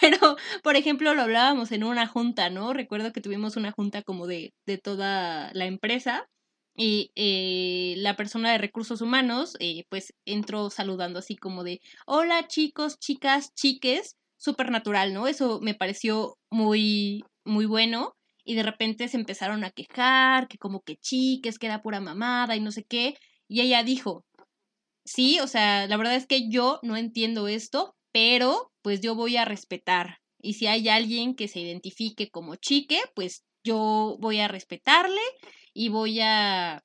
[0.00, 2.72] Pero, por ejemplo, lo hablábamos en una junta, ¿no?
[2.72, 6.28] Recuerdo que tuvimos una junta como de, de toda la empresa
[6.82, 12.48] y eh, la persona de recursos humanos, eh, pues entró saludando así como de, hola
[12.48, 15.26] chicos, chicas, chiques, súper natural, ¿no?
[15.26, 18.14] Eso me pareció muy, muy bueno.
[18.44, 22.56] Y de repente se empezaron a quejar, que como que chiques, que era pura mamada
[22.56, 23.14] y no sé qué.
[23.46, 24.24] Y ella dijo,
[25.04, 29.36] sí, o sea, la verdad es que yo no entiendo esto, pero pues yo voy
[29.36, 30.16] a respetar.
[30.40, 35.20] Y si hay alguien que se identifique como chique, pues yo voy a respetarle
[35.74, 36.82] y voy a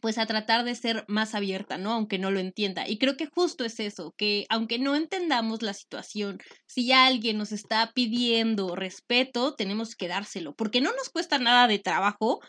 [0.00, 1.92] pues a tratar de ser más abierta, ¿no?
[1.92, 2.88] Aunque no lo entienda.
[2.88, 7.52] Y creo que justo es eso, que aunque no entendamos la situación, si alguien nos
[7.52, 12.40] está pidiendo respeto, tenemos que dárselo, porque no nos cuesta nada de trabajo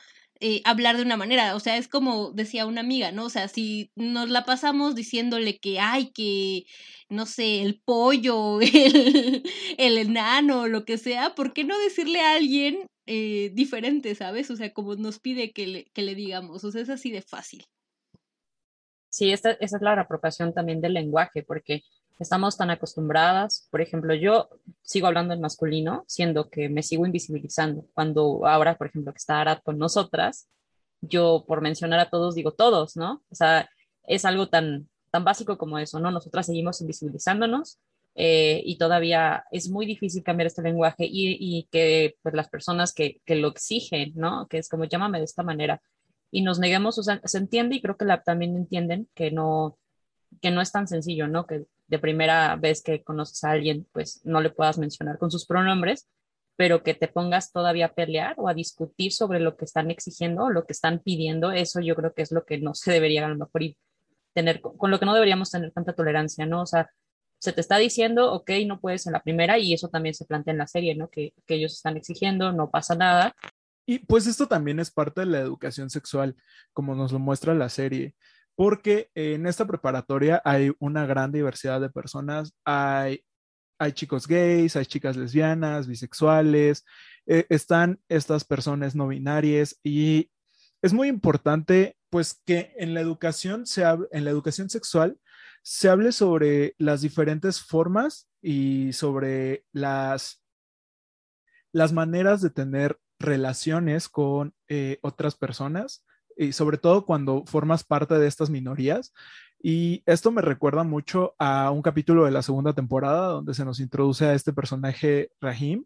[0.41, 3.25] eh, hablar de una manera, o sea, es como decía una amiga, ¿no?
[3.25, 6.65] O sea, si nos la pasamos diciéndole que, hay que,
[7.09, 9.43] no sé, el pollo, el,
[9.77, 14.49] el enano, lo que sea, ¿por qué no decirle a alguien eh, diferente, ¿sabes?
[14.51, 17.21] O sea, como nos pide que le, que le digamos, o sea, es así de
[17.21, 17.65] fácil.
[19.09, 21.83] Sí, esta, esa es la apropiación también del lenguaje, porque
[22.22, 24.49] estamos tan acostumbradas, por ejemplo, yo
[24.84, 27.86] sigo hablando en masculino, siendo que me sigo invisibilizando.
[27.93, 30.47] Cuando ahora, por ejemplo, que está Arad con nosotras,
[31.01, 33.24] yo por mencionar a todos digo todos, ¿no?
[33.30, 33.67] O sea,
[34.03, 36.11] es algo tan, tan básico como eso, ¿no?
[36.11, 37.80] Nosotras seguimos invisibilizándonos
[38.13, 42.93] eh, y todavía es muy difícil cambiar este lenguaje y, y que pues, las personas
[42.93, 44.47] que, que, lo exigen, ¿no?
[44.47, 45.82] Que es como llámame de esta manera
[46.30, 49.80] y nos neguemos, o sea, se entiende y creo que la, también entienden que no,
[50.39, 51.45] que no es tan sencillo, ¿no?
[51.47, 55.45] Que de primera vez que conoces a alguien, pues no le puedas mencionar con sus
[55.45, 56.07] pronombres,
[56.55, 60.45] pero que te pongas todavía a pelear o a discutir sobre lo que están exigiendo
[60.45, 63.25] o lo que están pidiendo, eso yo creo que es lo que no se debería
[63.25, 63.61] a lo mejor
[64.33, 66.61] tener, con lo que no deberíamos tener tanta tolerancia, ¿no?
[66.61, 66.89] O sea,
[67.39, 70.53] se te está diciendo, ok, no puedes en la primera y eso también se plantea
[70.53, 71.09] en la serie, ¿no?
[71.09, 73.35] Que, que ellos están exigiendo, no pasa nada.
[73.85, 76.37] Y pues esto también es parte de la educación sexual,
[76.71, 78.15] como nos lo muestra la serie
[78.56, 83.24] porque en esta preparatoria hay una gran diversidad de personas, hay,
[83.80, 86.86] hay chicos gays, hay chicas lesbianas, bisexuales,
[87.26, 90.32] eh, están estas personas no binarias y
[90.82, 95.18] es muy importante pues que en la educación se en la educación sexual
[95.64, 100.43] se hable sobre las diferentes formas y sobre las
[101.72, 106.04] las maneras de tener relaciones con eh, otras personas
[106.41, 109.13] y sobre todo cuando formas parte de estas minorías.
[109.61, 113.79] Y esto me recuerda mucho a un capítulo de la segunda temporada donde se nos
[113.79, 115.85] introduce a este personaje Rahim,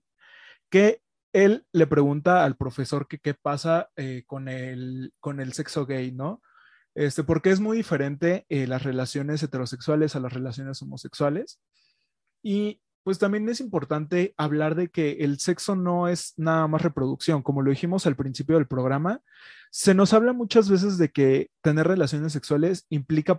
[0.70, 1.02] que
[1.34, 6.14] él le pregunta al profesor que qué pasa eh, con, el, con el sexo gay,
[6.14, 6.42] ¿no?
[6.96, 11.60] Este, porque es muy diferente eh, las relaciones heterosexuales a las relaciones homosexuales.
[12.42, 17.44] Y pues también es importante hablar de que el sexo no es nada más reproducción,
[17.44, 19.22] como lo dijimos al principio del programa.
[19.70, 23.38] Se nos habla muchas veces de que tener relaciones sexuales implica,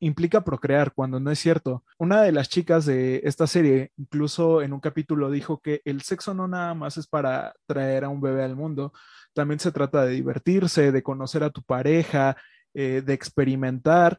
[0.00, 1.84] implica procrear, cuando no es cierto.
[1.98, 6.34] Una de las chicas de esta serie, incluso en un capítulo, dijo que el sexo
[6.34, 8.92] no nada más es para traer a un bebé al mundo,
[9.34, 12.36] también se trata de divertirse, de conocer a tu pareja,
[12.74, 14.18] eh, de experimentar.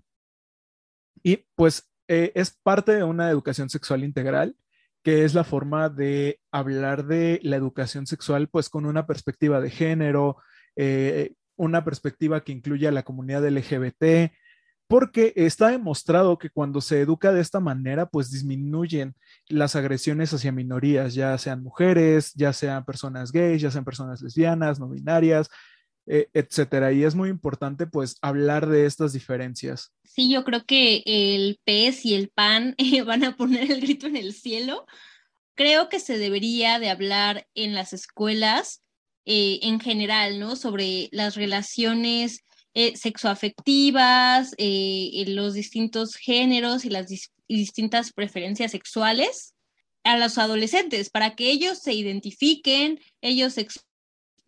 [1.23, 4.55] Y pues eh, es parte de una educación sexual integral
[5.07, 9.69] que es la forma de hablar de la educación sexual, pues con una perspectiva de
[9.69, 10.35] género,
[10.75, 14.33] eh, una perspectiva que incluye a la comunidad LGBT,
[14.85, 19.15] porque está demostrado que cuando se educa de esta manera, pues disminuyen
[19.47, 24.77] las agresiones hacia minorías, ya sean mujeres, ya sean personas gays, ya sean personas lesbianas,
[24.77, 25.49] no binarias,
[26.07, 26.91] eh, etcétera.
[26.91, 29.91] Y es muy importante, pues, hablar de estas diferencias.
[30.03, 34.15] Sí, yo creo que el pez y el pan van a poner el grito en
[34.15, 34.85] el cielo.
[35.55, 38.81] Creo que se debería de hablar en las escuelas
[39.25, 40.55] eh, en general, ¿no?
[40.55, 47.07] Sobre las relaciones eh, sexoafectivas, eh, los distintos géneros y las
[47.49, 49.55] distintas preferencias sexuales
[50.03, 53.57] a los adolescentes, para que ellos se identifiquen, ellos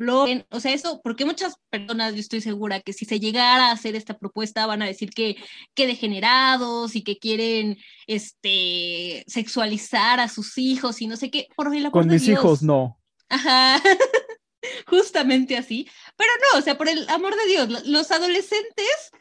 [0.08, 3.95] o sea, eso, porque muchas personas, yo estoy segura que si se llegara a hacer
[3.95, 5.36] esta propuesta van a decir que,
[5.74, 7.78] que degenerados y que quieren
[8.08, 11.47] este, sexualizar a sus hijos y no sé qué.
[11.56, 12.97] Por Con mis hijos no.
[13.28, 13.82] Ajá,
[14.88, 15.88] justamente así.
[16.16, 19.12] Pero no, o sea, por el amor de Dios, los adolescentes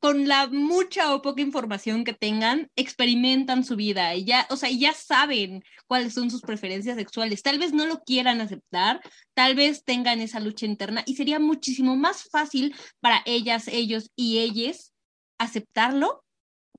[0.00, 4.70] con la mucha o poca información que tengan, experimentan su vida y ya, o sea,
[4.70, 7.42] ya saben cuáles son sus preferencias sexuales.
[7.42, 9.00] Tal vez no lo quieran aceptar,
[9.34, 14.38] tal vez tengan esa lucha interna y sería muchísimo más fácil para ellas, ellos y
[14.38, 14.94] ellas
[15.38, 16.24] aceptarlo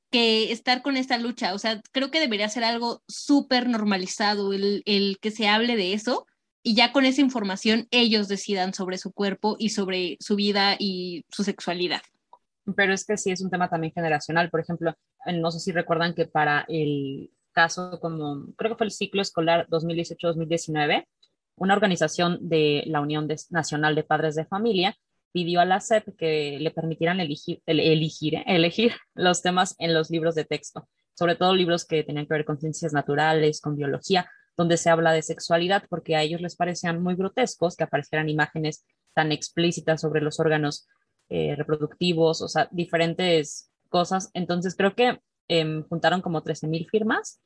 [0.10, 1.54] que estar con esta lucha.
[1.54, 5.94] O sea, creo que debería ser algo súper normalizado el, el que se hable de
[5.94, 6.26] eso
[6.64, 11.24] y ya con esa información ellos decidan sobre su cuerpo y sobre su vida y
[11.30, 12.02] su sexualidad
[12.76, 14.50] pero es que sí es un tema también generacional.
[14.50, 14.94] Por ejemplo,
[15.26, 19.68] no sé si recuerdan que para el caso como, creo que fue el ciclo escolar
[19.70, 21.06] 2018-2019,
[21.58, 24.96] una organización de la Unión Nacional de Padres de Familia
[25.32, 28.44] pidió a la SEP que le permitieran elegir, elegir, ¿eh?
[28.48, 32.46] elegir los temas en los libros de texto, sobre todo libros que tenían que ver
[32.46, 37.02] con ciencias naturales, con biología, donde se habla de sexualidad, porque a ellos les parecían
[37.02, 40.88] muy grotescos que aparecieran imágenes tan explícitas sobre los órganos
[41.34, 44.30] eh, reproductivos, o sea, diferentes cosas.
[44.34, 47.40] Entonces creo que em, juntaron como 13.000 firmas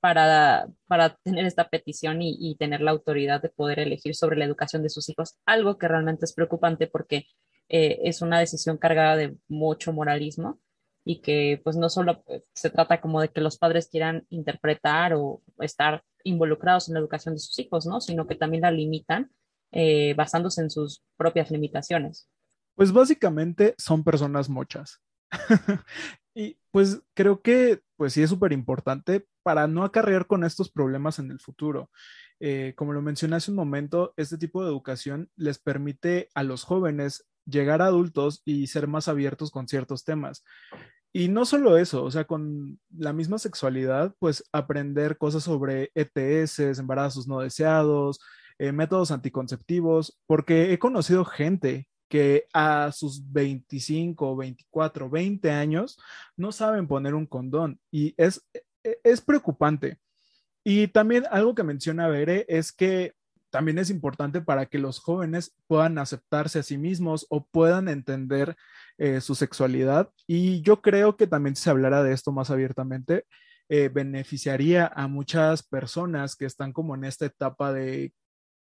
[0.00, 4.82] para, para tener esta petición y, tener la autoridad de poder elegir sobre la educación
[4.82, 7.26] de sus hijos, algo que realmente es preocupante porque
[7.68, 10.58] eh, es una decisión cargada de mucho moralismo
[11.04, 15.14] y que pues no solo eh, se trata como de que los padres quieran interpretar
[15.14, 18.00] o estar involucrados en la educación de sus hijos, ¿no?
[18.00, 19.30] Sino que también la limitan
[20.16, 22.28] basándose en sus propias limitaciones.
[22.78, 25.00] Pues básicamente son personas mochas.
[26.32, 31.18] y pues creo que pues sí es súper importante para no acarrear con estos problemas
[31.18, 31.90] en el futuro.
[32.38, 36.62] Eh, como lo mencioné hace un momento, este tipo de educación les permite a los
[36.62, 40.44] jóvenes llegar a adultos y ser más abiertos con ciertos temas.
[41.12, 46.78] Y no solo eso, o sea, con la misma sexualidad, pues aprender cosas sobre ETS,
[46.78, 48.20] embarazos no deseados,
[48.60, 55.98] eh, métodos anticonceptivos, porque he conocido gente que a sus 25, 24, 20 años
[56.36, 58.46] no saben poner un condón y es,
[58.82, 59.98] e, es preocupante.
[60.64, 63.14] Y también algo que menciona Bere es que
[63.50, 68.56] también es importante para que los jóvenes puedan aceptarse a sí mismos o puedan entender
[68.98, 70.10] eh, su sexualidad.
[70.26, 73.24] Y yo creo que también si se hablara de esto más abiertamente,
[73.70, 78.12] eh, beneficiaría a muchas personas que están como en esta etapa de,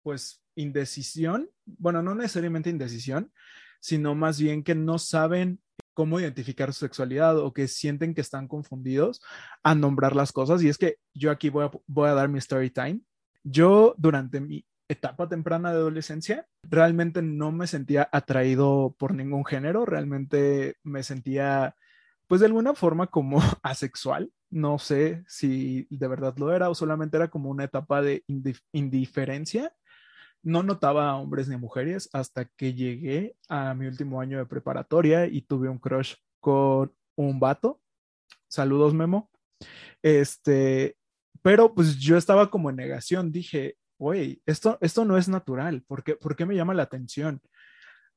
[0.04, 1.50] pues, indecisión.
[1.66, 3.32] Bueno, no necesariamente indecisión,
[3.80, 5.60] sino más bien que no saben
[5.94, 9.22] cómo identificar su sexualidad o que sienten que están confundidos
[9.64, 10.64] a nombrar las cosas.
[10.64, 13.02] Y es que yo aquí voy a, voy a dar mi story time.
[13.44, 19.86] Yo durante mi etapa temprana de adolescencia realmente no me sentía atraído por ningún género,
[19.86, 21.76] realmente me sentía
[22.28, 24.32] pues de alguna forma como asexual.
[24.52, 28.24] No sé si de verdad lo era o solamente era como una etapa de
[28.72, 29.74] indiferencia.
[30.42, 35.42] No notaba hombres ni mujeres hasta que llegué a mi último año de preparatoria y
[35.42, 37.82] tuve un crush con un vato.
[38.48, 39.30] Saludos, Memo.
[40.02, 40.96] Este,
[41.42, 43.32] pero pues yo estaba como en negación.
[43.32, 45.84] Dije, oye, esto, esto no es natural.
[45.88, 47.42] ¿Por qué, ¿Por qué me llama la atención?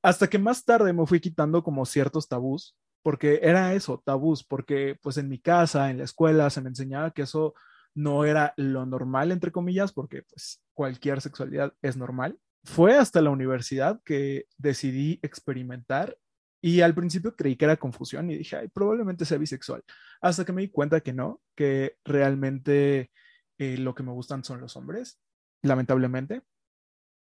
[0.03, 4.97] Hasta que más tarde me fui quitando como ciertos tabús, porque era eso, tabús, porque
[5.03, 7.55] pues en mi casa, en la escuela, se me enseñaba que eso
[7.95, 12.39] no era lo normal, entre comillas, porque pues cualquier sexualidad es normal.
[12.65, 16.17] Fue hasta la universidad que decidí experimentar
[16.63, 19.83] y al principio creí que era confusión y dije, probablemente sea bisexual,
[20.21, 23.11] hasta que me di cuenta que no, que realmente
[23.59, 25.19] eh, lo que me gustan son los hombres,
[25.63, 26.43] lamentablemente.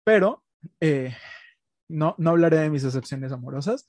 [0.05, 0.45] Pero
[0.81, 1.15] eh,
[1.89, 3.87] no, no hablaré de mis excepciones amorosas.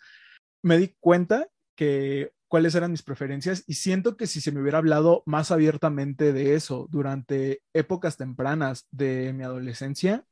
[0.61, 1.47] Me di cuenta
[1.80, 6.34] que cuáles eran mis preferencias y siento que si se me hubiera hablado más abiertamente
[6.34, 10.25] de eso durante épocas tempranas de mi adolescencia,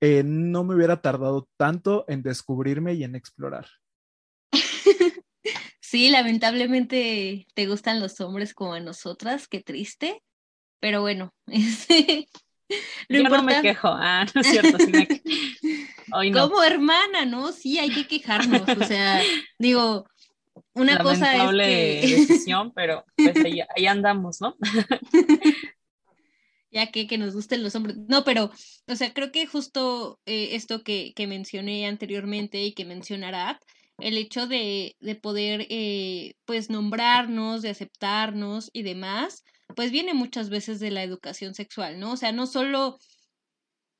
[0.00, 3.68] eh, no me hubiera tardado tanto en descubrirme y en explorar.
[5.80, 10.20] Sí, lamentablemente te gustan los hombres como a nosotras, qué triste,
[10.80, 11.32] pero bueno,
[13.08, 14.78] Yo no me quejo, ah, no es cierto,
[16.32, 17.52] Como hermana, ¿no?
[17.52, 19.22] Sí, hay que quejarnos, o sea,
[19.58, 20.08] digo,
[20.74, 22.16] una cosa es que...
[22.16, 23.34] decisión, pero pues
[23.76, 24.56] ahí, andamos, ¿no?
[26.70, 27.96] ya que, que nos gusten los hombres.
[28.08, 28.50] No, pero,
[28.86, 33.60] o sea, creo que justo eh, esto que, que, mencioné anteriormente y que mencionará,
[33.98, 39.42] el hecho de, de poder, eh, pues, nombrarnos, de aceptarnos y demás,
[39.74, 42.12] pues viene muchas veces de la educación sexual, ¿no?
[42.12, 42.98] O sea, no solo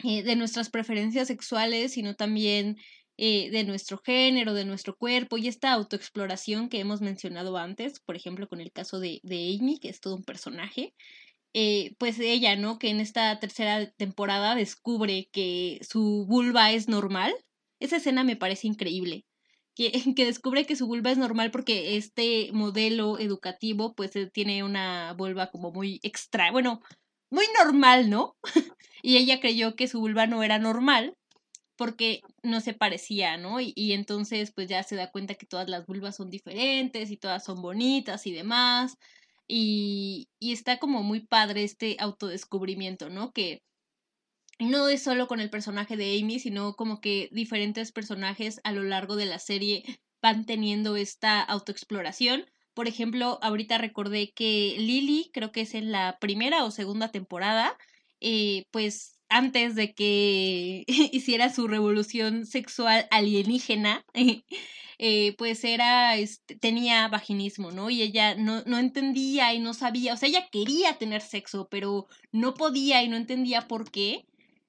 [0.04, 2.76] eh, de nuestras preferencias sexuales, sino también
[3.18, 8.14] eh, de nuestro género, de nuestro cuerpo y esta autoexploración que hemos mencionado antes, por
[8.14, 10.94] ejemplo, con el caso de, Amy, que es todo un personaje.
[11.54, 12.78] Eh, pues ella, ¿no?
[12.78, 17.34] Que en esta tercera temporada descubre que su vulva es normal.
[17.80, 19.24] Esa escena me parece increíble.
[19.74, 24.62] Que, que, descubre que su vulva es normal porque este modelo educativo pues eh, tiene
[24.62, 26.82] una vulva como muy extra, bueno,
[27.30, 28.36] muy normal, ¿no?
[29.02, 31.16] y ella creyó que su vulva no era normal
[31.76, 33.60] porque no se parecía, ¿no?
[33.60, 37.44] Y, entonces pues ya se da cuenta que todas las vulvas son diferentes y todas
[37.44, 38.96] son bonitas y demás.
[39.48, 43.32] Y, y está como muy padre este autodescubrimiento, ¿no?
[43.32, 43.62] Que
[44.58, 48.82] no es solo con el personaje de Amy, sino como que diferentes personajes a lo
[48.82, 49.84] largo de la serie
[50.22, 52.46] van teniendo esta autoexploración.
[52.74, 57.76] Por ejemplo, ahorita recordé que Lily, creo que es en la primera o segunda temporada,
[58.20, 64.04] eh, pues antes de que hiciera su revolución sexual alienígena,
[64.98, 67.90] eh, pues era, este, tenía vaginismo, ¿no?
[67.90, 72.06] Y ella no, no entendía y no sabía, o sea, ella quería tener sexo, pero
[72.32, 74.24] no podía y no entendía por qué,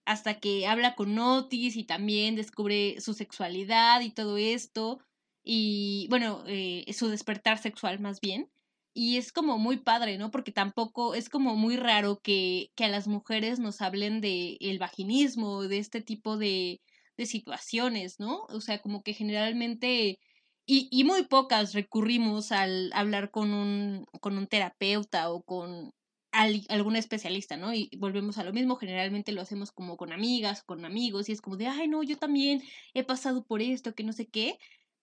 [0.05, 4.99] hasta que habla con Otis y también descubre su sexualidad y todo esto,
[5.43, 8.49] y bueno, eh, su despertar sexual más bien
[8.98, 10.32] y es como muy padre, ¿no?
[10.32, 14.80] Porque tampoco es como muy raro que, que a las mujeres nos hablen de el
[14.80, 16.82] vaginismo, de este tipo de,
[17.16, 18.45] de situaciones, ¿no?
[18.50, 20.18] O sea, como que generalmente,
[20.66, 25.91] y, y muy pocas recurrimos al hablar con un, con un terapeuta o con
[26.32, 27.76] algún especialista, ¿no?
[27.76, 31.41] Y volvemos a lo mismo, generalmente lo hacemos como con amigas, con amigos, y es
[31.41, 32.64] como de, ay, no, yo también
[32.95, 34.58] he pasado por esto, que no sé qué,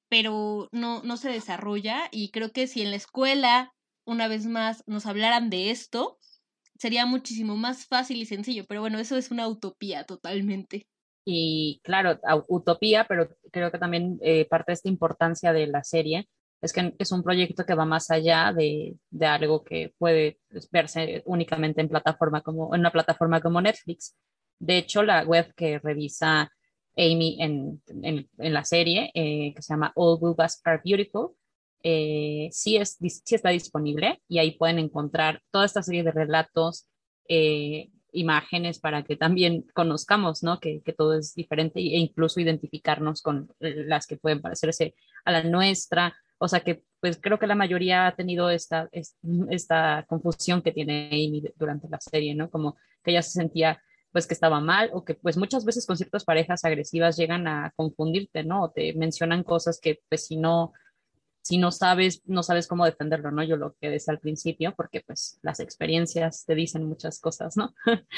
[0.08, 3.73] pero no, no se desarrolla y creo que si en la escuela
[4.04, 6.18] una vez más nos hablaran de esto,
[6.78, 10.86] sería muchísimo más fácil y sencillo, pero bueno, eso es una utopía totalmente.
[11.24, 16.28] Y claro, utopía, pero creo que también eh, parte de esta importancia de la serie
[16.60, 20.38] es que es un proyecto que va más allá de, de algo que puede
[20.70, 24.16] verse únicamente en, plataforma como, en una plataforma como Netflix.
[24.58, 26.50] De hecho, la web que revisa
[26.96, 31.34] Amy en, en, la serie, eh, que se llama All Boobas Are Beautiful.
[31.86, 36.88] Eh, sí, es, sí está disponible y ahí pueden encontrar toda esta serie de relatos,
[37.28, 40.60] eh, imágenes para que también conozcamos, ¿no?
[40.60, 44.94] Que, que, todo es diferente e incluso identificarnos con las que pueden parecerse
[45.26, 46.16] a la nuestra.
[46.38, 48.88] O sea que pues creo que la mayoría ha tenido esta,
[49.50, 52.48] esta confusión que tiene Amy durante la serie, ¿no?
[52.50, 55.96] Como que ella se sentía pues que estaba mal o que pues muchas veces con
[55.98, 58.62] ciertas parejas agresivas llegan a confundirte, ¿no?
[58.62, 60.72] O te mencionan cosas que pues si no,
[61.44, 63.42] si no sabes, no sabes cómo defenderlo, ¿no?
[63.44, 67.74] Yo lo que decía al principio, porque pues las experiencias te dicen muchas cosas, ¿no?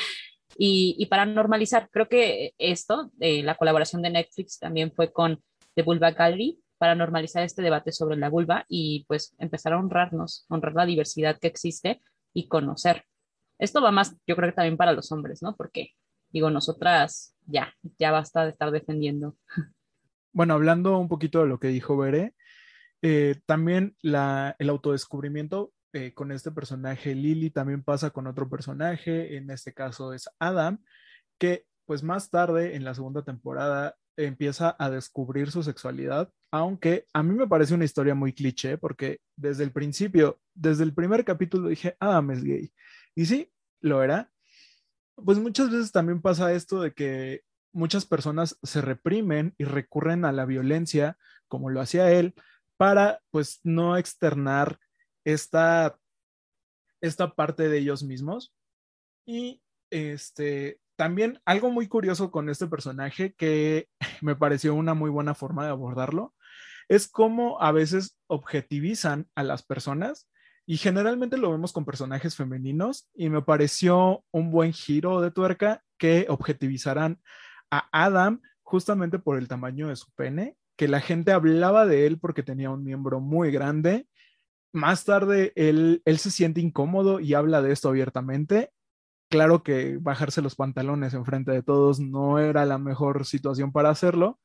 [0.57, 5.43] y, y, para normalizar, creo que esto, eh, la colaboración de Netflix también fue con
[5.75, 10.47] The Vulva Gallery para normalizar este debate sobre la vulva y pues empezar a honrarnos,
[10.49, 12.01] honrar la diversidad que existe
[12.33, 13.05] y conocer
[13.59, 15.57] esto va más, yo creo que también para los hombres, ¿no?
[15.57, 15.93] Porque,
[16.31, 19.37] digo, nosotras ya, ya basta de estar defendiendo.
[20.33, 22.35] Bueno, hablando un poquito de lo que dijo Bere,
[23.03, 29.51] eh, también el autodescubrimiento eh, con este personaje Lily también pasa con otro personaje, en
[29.51, 30.83] este caso es Adam,
[31.39, 37.23] que pues más tarde en la segunda temporada empieza a descubrir su sexualidad, aunque a
[37.23, 41.69] mí me parece una historia muy cliché porque desde el principio, desde el primer capítulo
[41.69, 42.73] dije, Adam es gay.
[43.15, 44.31] Y sí, lo era.
[45.15, 47.43] Pues muchas veces también pasa esto de que
[47.73, 51.17] muchas personas se reprimen y recurren a la violencia,
[51.49, 52.35] como lo hacía él,
[52.77, 54.79] para pues no externar
[55.25, 55.99] esta,
[57.01, 58.55] esta parte de ellos mismos.
[59.27, 63.89] Y este, también algo muy curioso con este personaje que
[64.23, 66.35] me pareció una muy buena forma de abordarlo,
[66.89, 70.29] es cómo a veces objetivizan a las personas
[70.67, 75.83] y generalmente lo vemos con personajes femeninos y me pareció un buen giro de tuerca
[75.99, 77.21] que objetivizaran
[77.71, 82.19] a Adam justamente por el tamaño de su pene, que la gente hablaba de él
[82.19, 84.07] porque tenía un miembro muy grande.
[84.73, 88.71] Más tarde él, él se siente incómodo y habla de esto abiertamente.
[89.29, 93.91] Claro que bajarse los pantalones en frente de todos no era la mejor situación para
[93.91, 94.39] hacerlo,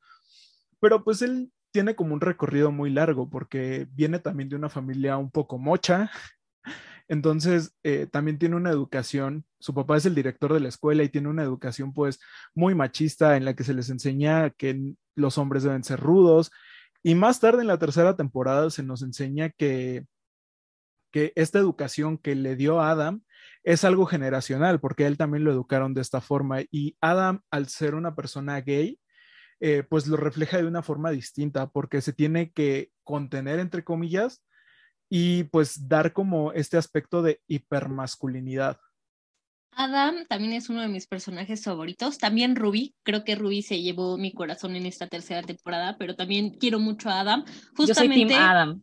[0.80, 5.16] pero pues él tiene como un recorrido muy largo porque viene también de una familia
[5.18, 6.10] un poco mocha.
[7.12, 11.10] Entonces, eh, también tiene una educación, su papá es el director de la escuela y
[11.10, 12.18] tiene una educación pues
[12.54, 16.50] muy machista en la que se les enseña que los hombres deben ser rudos.
[17.02, 20.06] Y más tarde en la tercera temporada se nos enseña que,
[21.10, 23.22] que esta educación que le dio Adam
[23.62, 26.62] es algo generacional, porque él también lo educaron de esta forma.
[26.70, 28.98] Y Adam, al ser una persona gay,
[29.60, 34.42] eh, pues lo refleja de una forma distinta, porque se tiene que contener, entre comillas,
[35.14, 38.80] y pues dar como este aspecto de hipermasculinidad.
[39.72, 42.16] Adam también es uno de mis personajes favoritos.
[42.16, 42.94] También Ruby.
[43.02, 47.10] Creo que Ruby se llevó mi corazón en esta tercera temporada, pero también quiero mucho
[47.10, 47.44] a Adam.
[47.76, 48.34] Justamente.
[48.34, 48.82] Adam.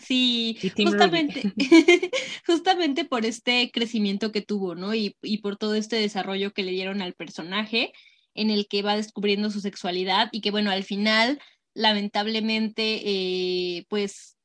[0.00, 1.52] Sí, justamente,
[2.46, 4.96] justamente por este crecimiento que tuvo, ¿no?
[4.96, 7.92] Y, y por todo este desarrollo que le dieron al personaje
[8.34, 11.40] en el que va descubriendo su sexualidad y que bueno, al final,
[11.72, 14.37] lamentablemente, eh, pues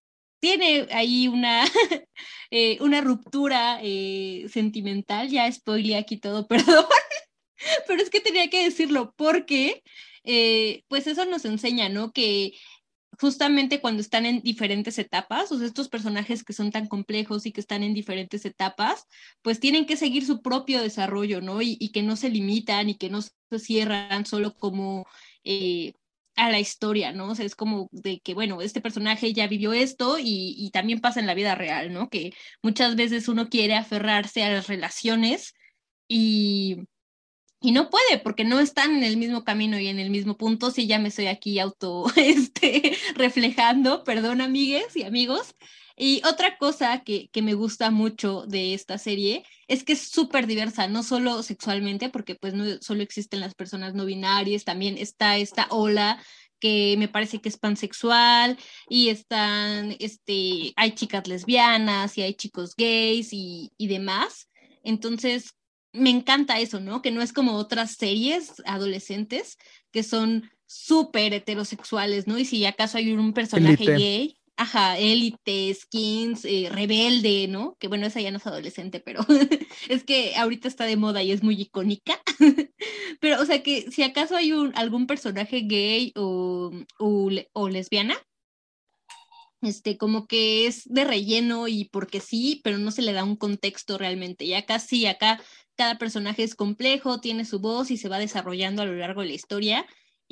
[0.44, 1.64] tiene ahí una,
[2.52, 6.84] eh, una ruptura eh, sentimental, ya spoilé aquí todo, perdón,
[7.88, 9.82] pero es que tenía que decirlo porque,
[10.90, 12.12] pues eso nos enseña, ¿no?
[12.12, 12.52] Que
[13.18, 17.54] justamente cuando están en diferentes etapas, o sea, estos personajes que son tan complejos y
[17.54, 19.06] que están en diferentes etapas,
[19.42, 21.62] pues tienen que seguir su propio desarrollo, ¿no?
[21.62, 25.06] Y, que no se limitan y que no se cierran solo como
[25.46, 25.94] eh,
[26.36, 27.30] a la historia, ¿no?
[27.30, 31.00] O sea, es como de que, bueno, este personaje ya vivió esto y, y también
[31.02, 32.10] pasa en la vida real, ¿no?
[32.10, 35.54] Que muchas veces uno quiere aferrarse a las relaciones
[36.08, 36.88] y
[37.64, 40.70] y no puede porque no están en el mismo camino y en el mismo punto.
[40.70, 45.56] Si ya me estoy aquí auto este, reflejando, perdón, amigues y amigos.
[45.96, 50.48] Y otra cosa que, que me gusta mucho de esta serie es que es súper
[50.48, 55.38] diversa, no solo sexualmente, porque pues no solo existen las personas no binarias, también está
[55.38, 56.24] esta ola
[56.60, 62.74] que me parece que es pansexual y están, este, hay chicas lesbianas y hay chicos
[62.78, 64.50] gays y, y demás.
[64.82, 65.56] Entonces,
[65.92, 67.02] me encanta eso, ¿no?
[67.02, 69.58] Que no es como otras series adolescentes
[69.92, 72.40] que son súper heterosexuales, ¿no?
[72.40, 77.76] Y si acaso hay un personaje gay, ajá, élite, skins, eh, rebelde, ¿no?
[77.80, 79.26] Que bueno, esa ya no es adolescente, pero
[79.90, 82.22] es que ahorita está de moda y es muy icónica.
[83.20, 88.16] pero, o sea, que si acaso hay un, algún personaje gay o, o, lesbiana,
[89.62, 93.38] este, como que es de relleno y porque sí, pero no se le da un
[93.38, 94.46] contexto realmente.
[94.46, 95.42] Y acá sí, acá
[95.76, 99.28] cada personaje es complejo, tiene su voz y se va desarrollando a lo largo de
[99.28, 99.86] la historia.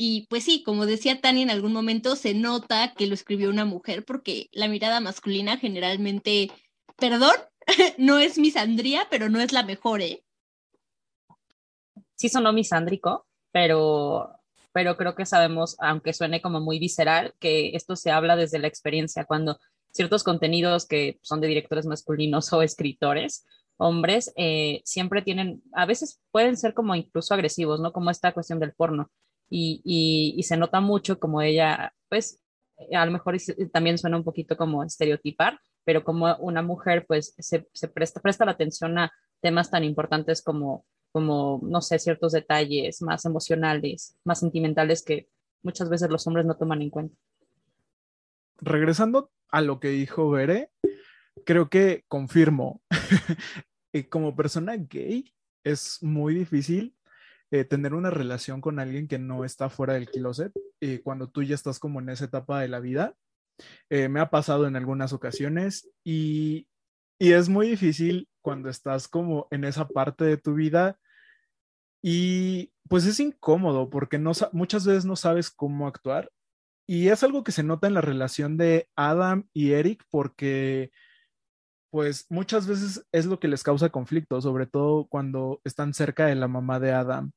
[0.04, 3.66] Y pues sí, como decía Tania, en algún momento se nota que lo escribió una
[3.66, 6.50] mujer porque la mirada masculina generalmente,
[6.98, 7.36] perdón,
[8.00, 10.24] no es misandría, pero no es la mejor, ¿eh?
[12.16, 14.32] Sí sonó misándrico, pero,
[14.74, 18.68] pero creo que sabemos, aunque suene como muy visceral, que esto se habla desde la
[18.68, 19.60] experiencia, cuando
[19.92, 23.46] ciertos contenidos que son de directores masculinos o escritores,
[23.78, 27.94] hombres, eh, siempre tienen, a veces pueden ser como incluso agresivos, ¿no?
[27.94, 29.12] Como esta cuestión del porno.
[29.54, 29.82] Y,
[30.38, 32.42] y, se nota mucho como ella, pues,
[32.94, 33.36] a lo mejor
[33.74, 38.46] también suena un poquito como estereotipar, pero como una mujer, pues, se, se presta, presta
[38.46, 44.40] la atención a temas tan importantes como, como, no sé, ciertos detalles más emocionales, más
[44.40, 45.28] sentimentales que
[45.64, 47.16] muchas veces los hombres no toman en cuenta.
[48.58, 50.72] Regresando a lo que dijo Bere,
[51.46, 52.82] creo que confirmo,
[53.94, 55.34] eh, como persona gay
[55.64, 56.96] es muy difícil
[57.52, 61.44] eh, tener una relación con alguien que no está fuera del closet eh, cuando tú
[61.44, 63.16] ya estás como en esa etapa de la vida.
[63.90, 66.68] me ha pasado en algunas ocasiones y,
[67.20, 70.98] y es muy difícil cuando estás como en esa parte de tu vida
[72.02, 76.32] y pues es incómodo porque no, muchas veces no sabes cómo actuar
[76.88, 80.92] y es algo que se nota en la relación de Adam y Eric porque
[81.92, 86.36] pues muchas veces es lo que les causa conflicto, sobre todo cuando están cerca de
[86.36, 87.32] la mamá de Adam.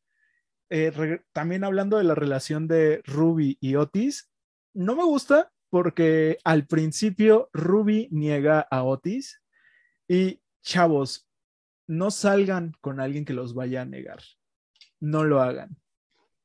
[0.77, 4.29] Eh, también hablando de la relación de Ruby y Otis,
[4.73, 9.41] no me gusta porque al principio Ruby niega a Otis
[10.09, 11.29] y chavos,
[11.87, 14.19] no salgan con alguien que los vaya a negar.
[14.99, 15.77] No lo hagan.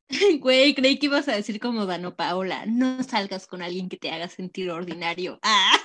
[0.40, 4.12] Güey, creí que ibas a decir como Dano Paola, no salgas con alguien que te
[4.12, 5.40] haga sentir ordinario.
[5.52, 5.76] Ah.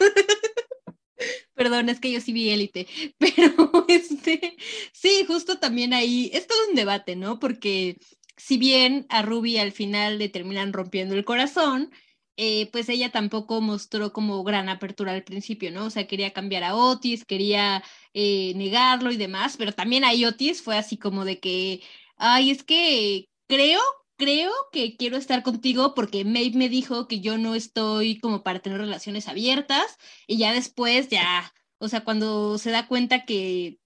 [1.54, 2.86] Perdón, es que yo sí vi élite,
[3.18, 4.56] pero este,
[4.92, 7.38] sí, justo también ahí, es todo un debate, ¿no?
[7.38, 7.96] Porque
[8.36, 11.90] si bien a Ruby al final le terminan rompiendo el corazón,
[12.36, 15.86] eh, pues ella tampoco mostró como gran apertura al principio, ¿no?
[15.86, 17.82] O sea, quería cambiar a Otis, quería
[18.12, 21.82] eh, negarlo y demás, pero también ahí Otis fue así como de que,
[22.16, 23.80] ay, es que creo
[24.16, 28.60] creo que quiero estar contigo porque Maeve me dijo que yo no estoy como para
[28.60, 33.80] tener relaciones abiertas y ya después, ya, o sea, cuando se da cuenta que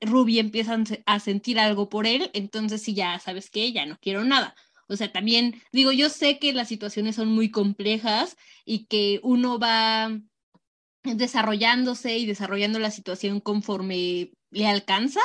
[0.00, 4.24] Ruby empieza a sentir algo por él, entonces sí, ya sabes que ya no quiero
[4.24, 4.54] nada.
[4.88, 9.58] O sea, también digo, yo sé que las situaciones son muy complejas y que uno
[9.58, 10.18] va
[11.02, 15.20] desarrollándose y desarrollando la situación conforme le alcanza,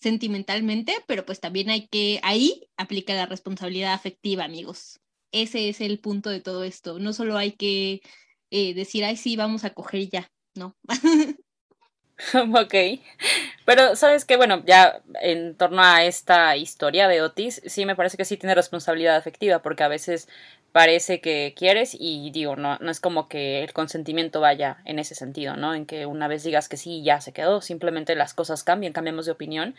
[0.00, 5.00] sentimentalmente, pero pues también hay que, ahí aplica la responsabilidad afectiva, amigos.
[5.32, 6.98] Ese es el punto de todo esto.
[6.98, 8.02] No solo hay que
[8.50, 10.76] eh, decir, ay, sí, vamos a coger ya, no.
[12.34, 12.74] ok,
[13.64, 18.16] pero sabes que, bueno, ya en torno a esta historia de Otis, sí me parece
[18.16, 20.28] que sí tiene responsabilidad afectiva, porque a veces
[20.72, 25.14] parece que quieres y digo, no, no es como que el consentimiento vaya en ese
[25.14, 25.74] sentido, ¿no?
[25.74, 29.26] En que una vez digas que sí, ya se quedó, simplemente las cosas cambian, cambiamos
[29.26, 29.74] de opinión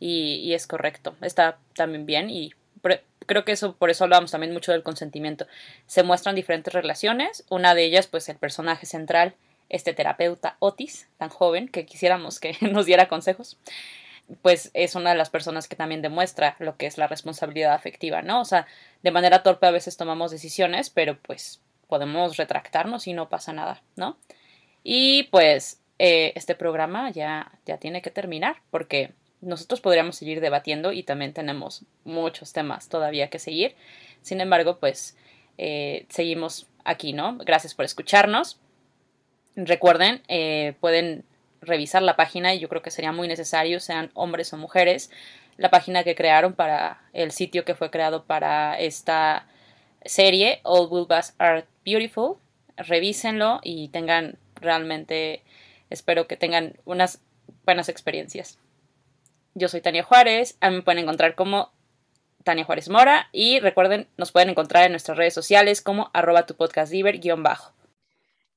[0.00, 2.52] y, es correcto, está también bien y
[3.26, 5.46] creo que eso, por eso hablamos también mucho del consentimiento.
[5.86, 9.34] Se muestran diferentes relaciones, una de ellas, pues el personaje central,
[9.70, 13.58] este terapeuta Otis, tan joven, que quisiéramos que nos diera consejos
[14.42, 18.22] pues es una de las personas que también demuestra lo que es la responsabilidad afectiva,
[18.22, 18.40] ¿no?
[18.40, 18.66] O sea,
[19.02, 23.82] de manera torpe a veces tomamos decisiones, pero pues podemos retractarnos y no pasa nada,
[23.96, 24.16] ¿no?
[24.82, 30.92] Y pues eh, este programa ya, ya tiene que terminar porque nosotros podríamos seguir debatiendo
[30.92, 33.74] y también tenemos muchos temas todavía que seguir.
[34.22, 35.16] Sin embargo, pues
[35.58, 37.36] eh, seguimos aquí, ¿no?
[37.38, 38.60] Gracias por escucharnos.
[39.66, 41.22] Recuerden, eh, pueden
[41.60, 45.10] revisar la página y yo creo que sería muy necesario, sean hombres o mujeres,
[45.58, 49.46] la página que crearon para el sitio que fue creado para esta
[50.02, 52.36] serie, All Vulvas Are Beautiful.
[52.78, 55.42] Revísenlo y tengan realmente,
[55.90, 57.20] espero que tengan unas
[57.66, 58.58] buenas experiencias.
[59.52, 61.70] Yo soy Tania Juárez, a mí me pueden encontrar como
[62.44, 66.54] Tania Juárez Mora y recuerden, nos pueden encontrar en nuestras redes sociales como arroba tu
[66.54, 66.90] podcast
[67.36, 67.74] bajo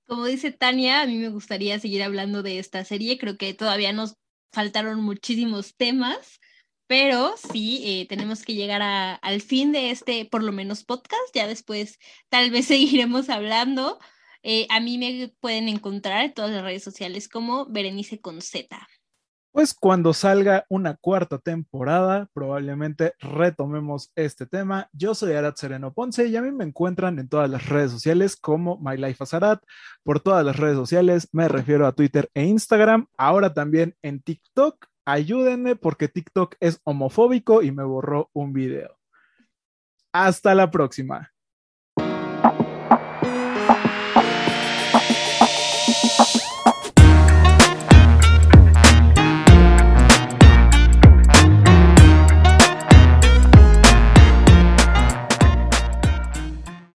[0.07, 3.17] como dice Tania, a mí me gustaría seguir hablando de esta serie.
[3.17, 4.15] Creo que todavía nos
[4.51, 6.39] faltaron muchísimos temas,
[6.87, 8.81] pero sí, eh, tenemos que llegar
[9.21, 11.23] al fin de este, por lo menos, podcast.
[11.33, 11.99] Ya después
[12.29, 13.99] tal vez seguiremos hablando.
[14.43, 18.87] Eh, a mí me pueden encontrar en todas las redes sociales como Berenice con Z.
[19.53, 24.89] Pues cuando salga una cuarta temporada, probablemente retomemos este tema.
[24.93, 28.35] Yo soy Arat Sereno Ponce y a mí me encuentran en todas las redes sociales
[28.35, 29.63] como My Life as Arat.
[30.01, 33.05] Por todas las redes sociales me refiero a Twitter e Instagram.
[33.15, 34.87] Ahora también en TikTok.
[35.05, 38.97] Ayúdenme porque TikTok es homofóbico y me borró un video.
[40.11, 41.31] Hasta la próxima.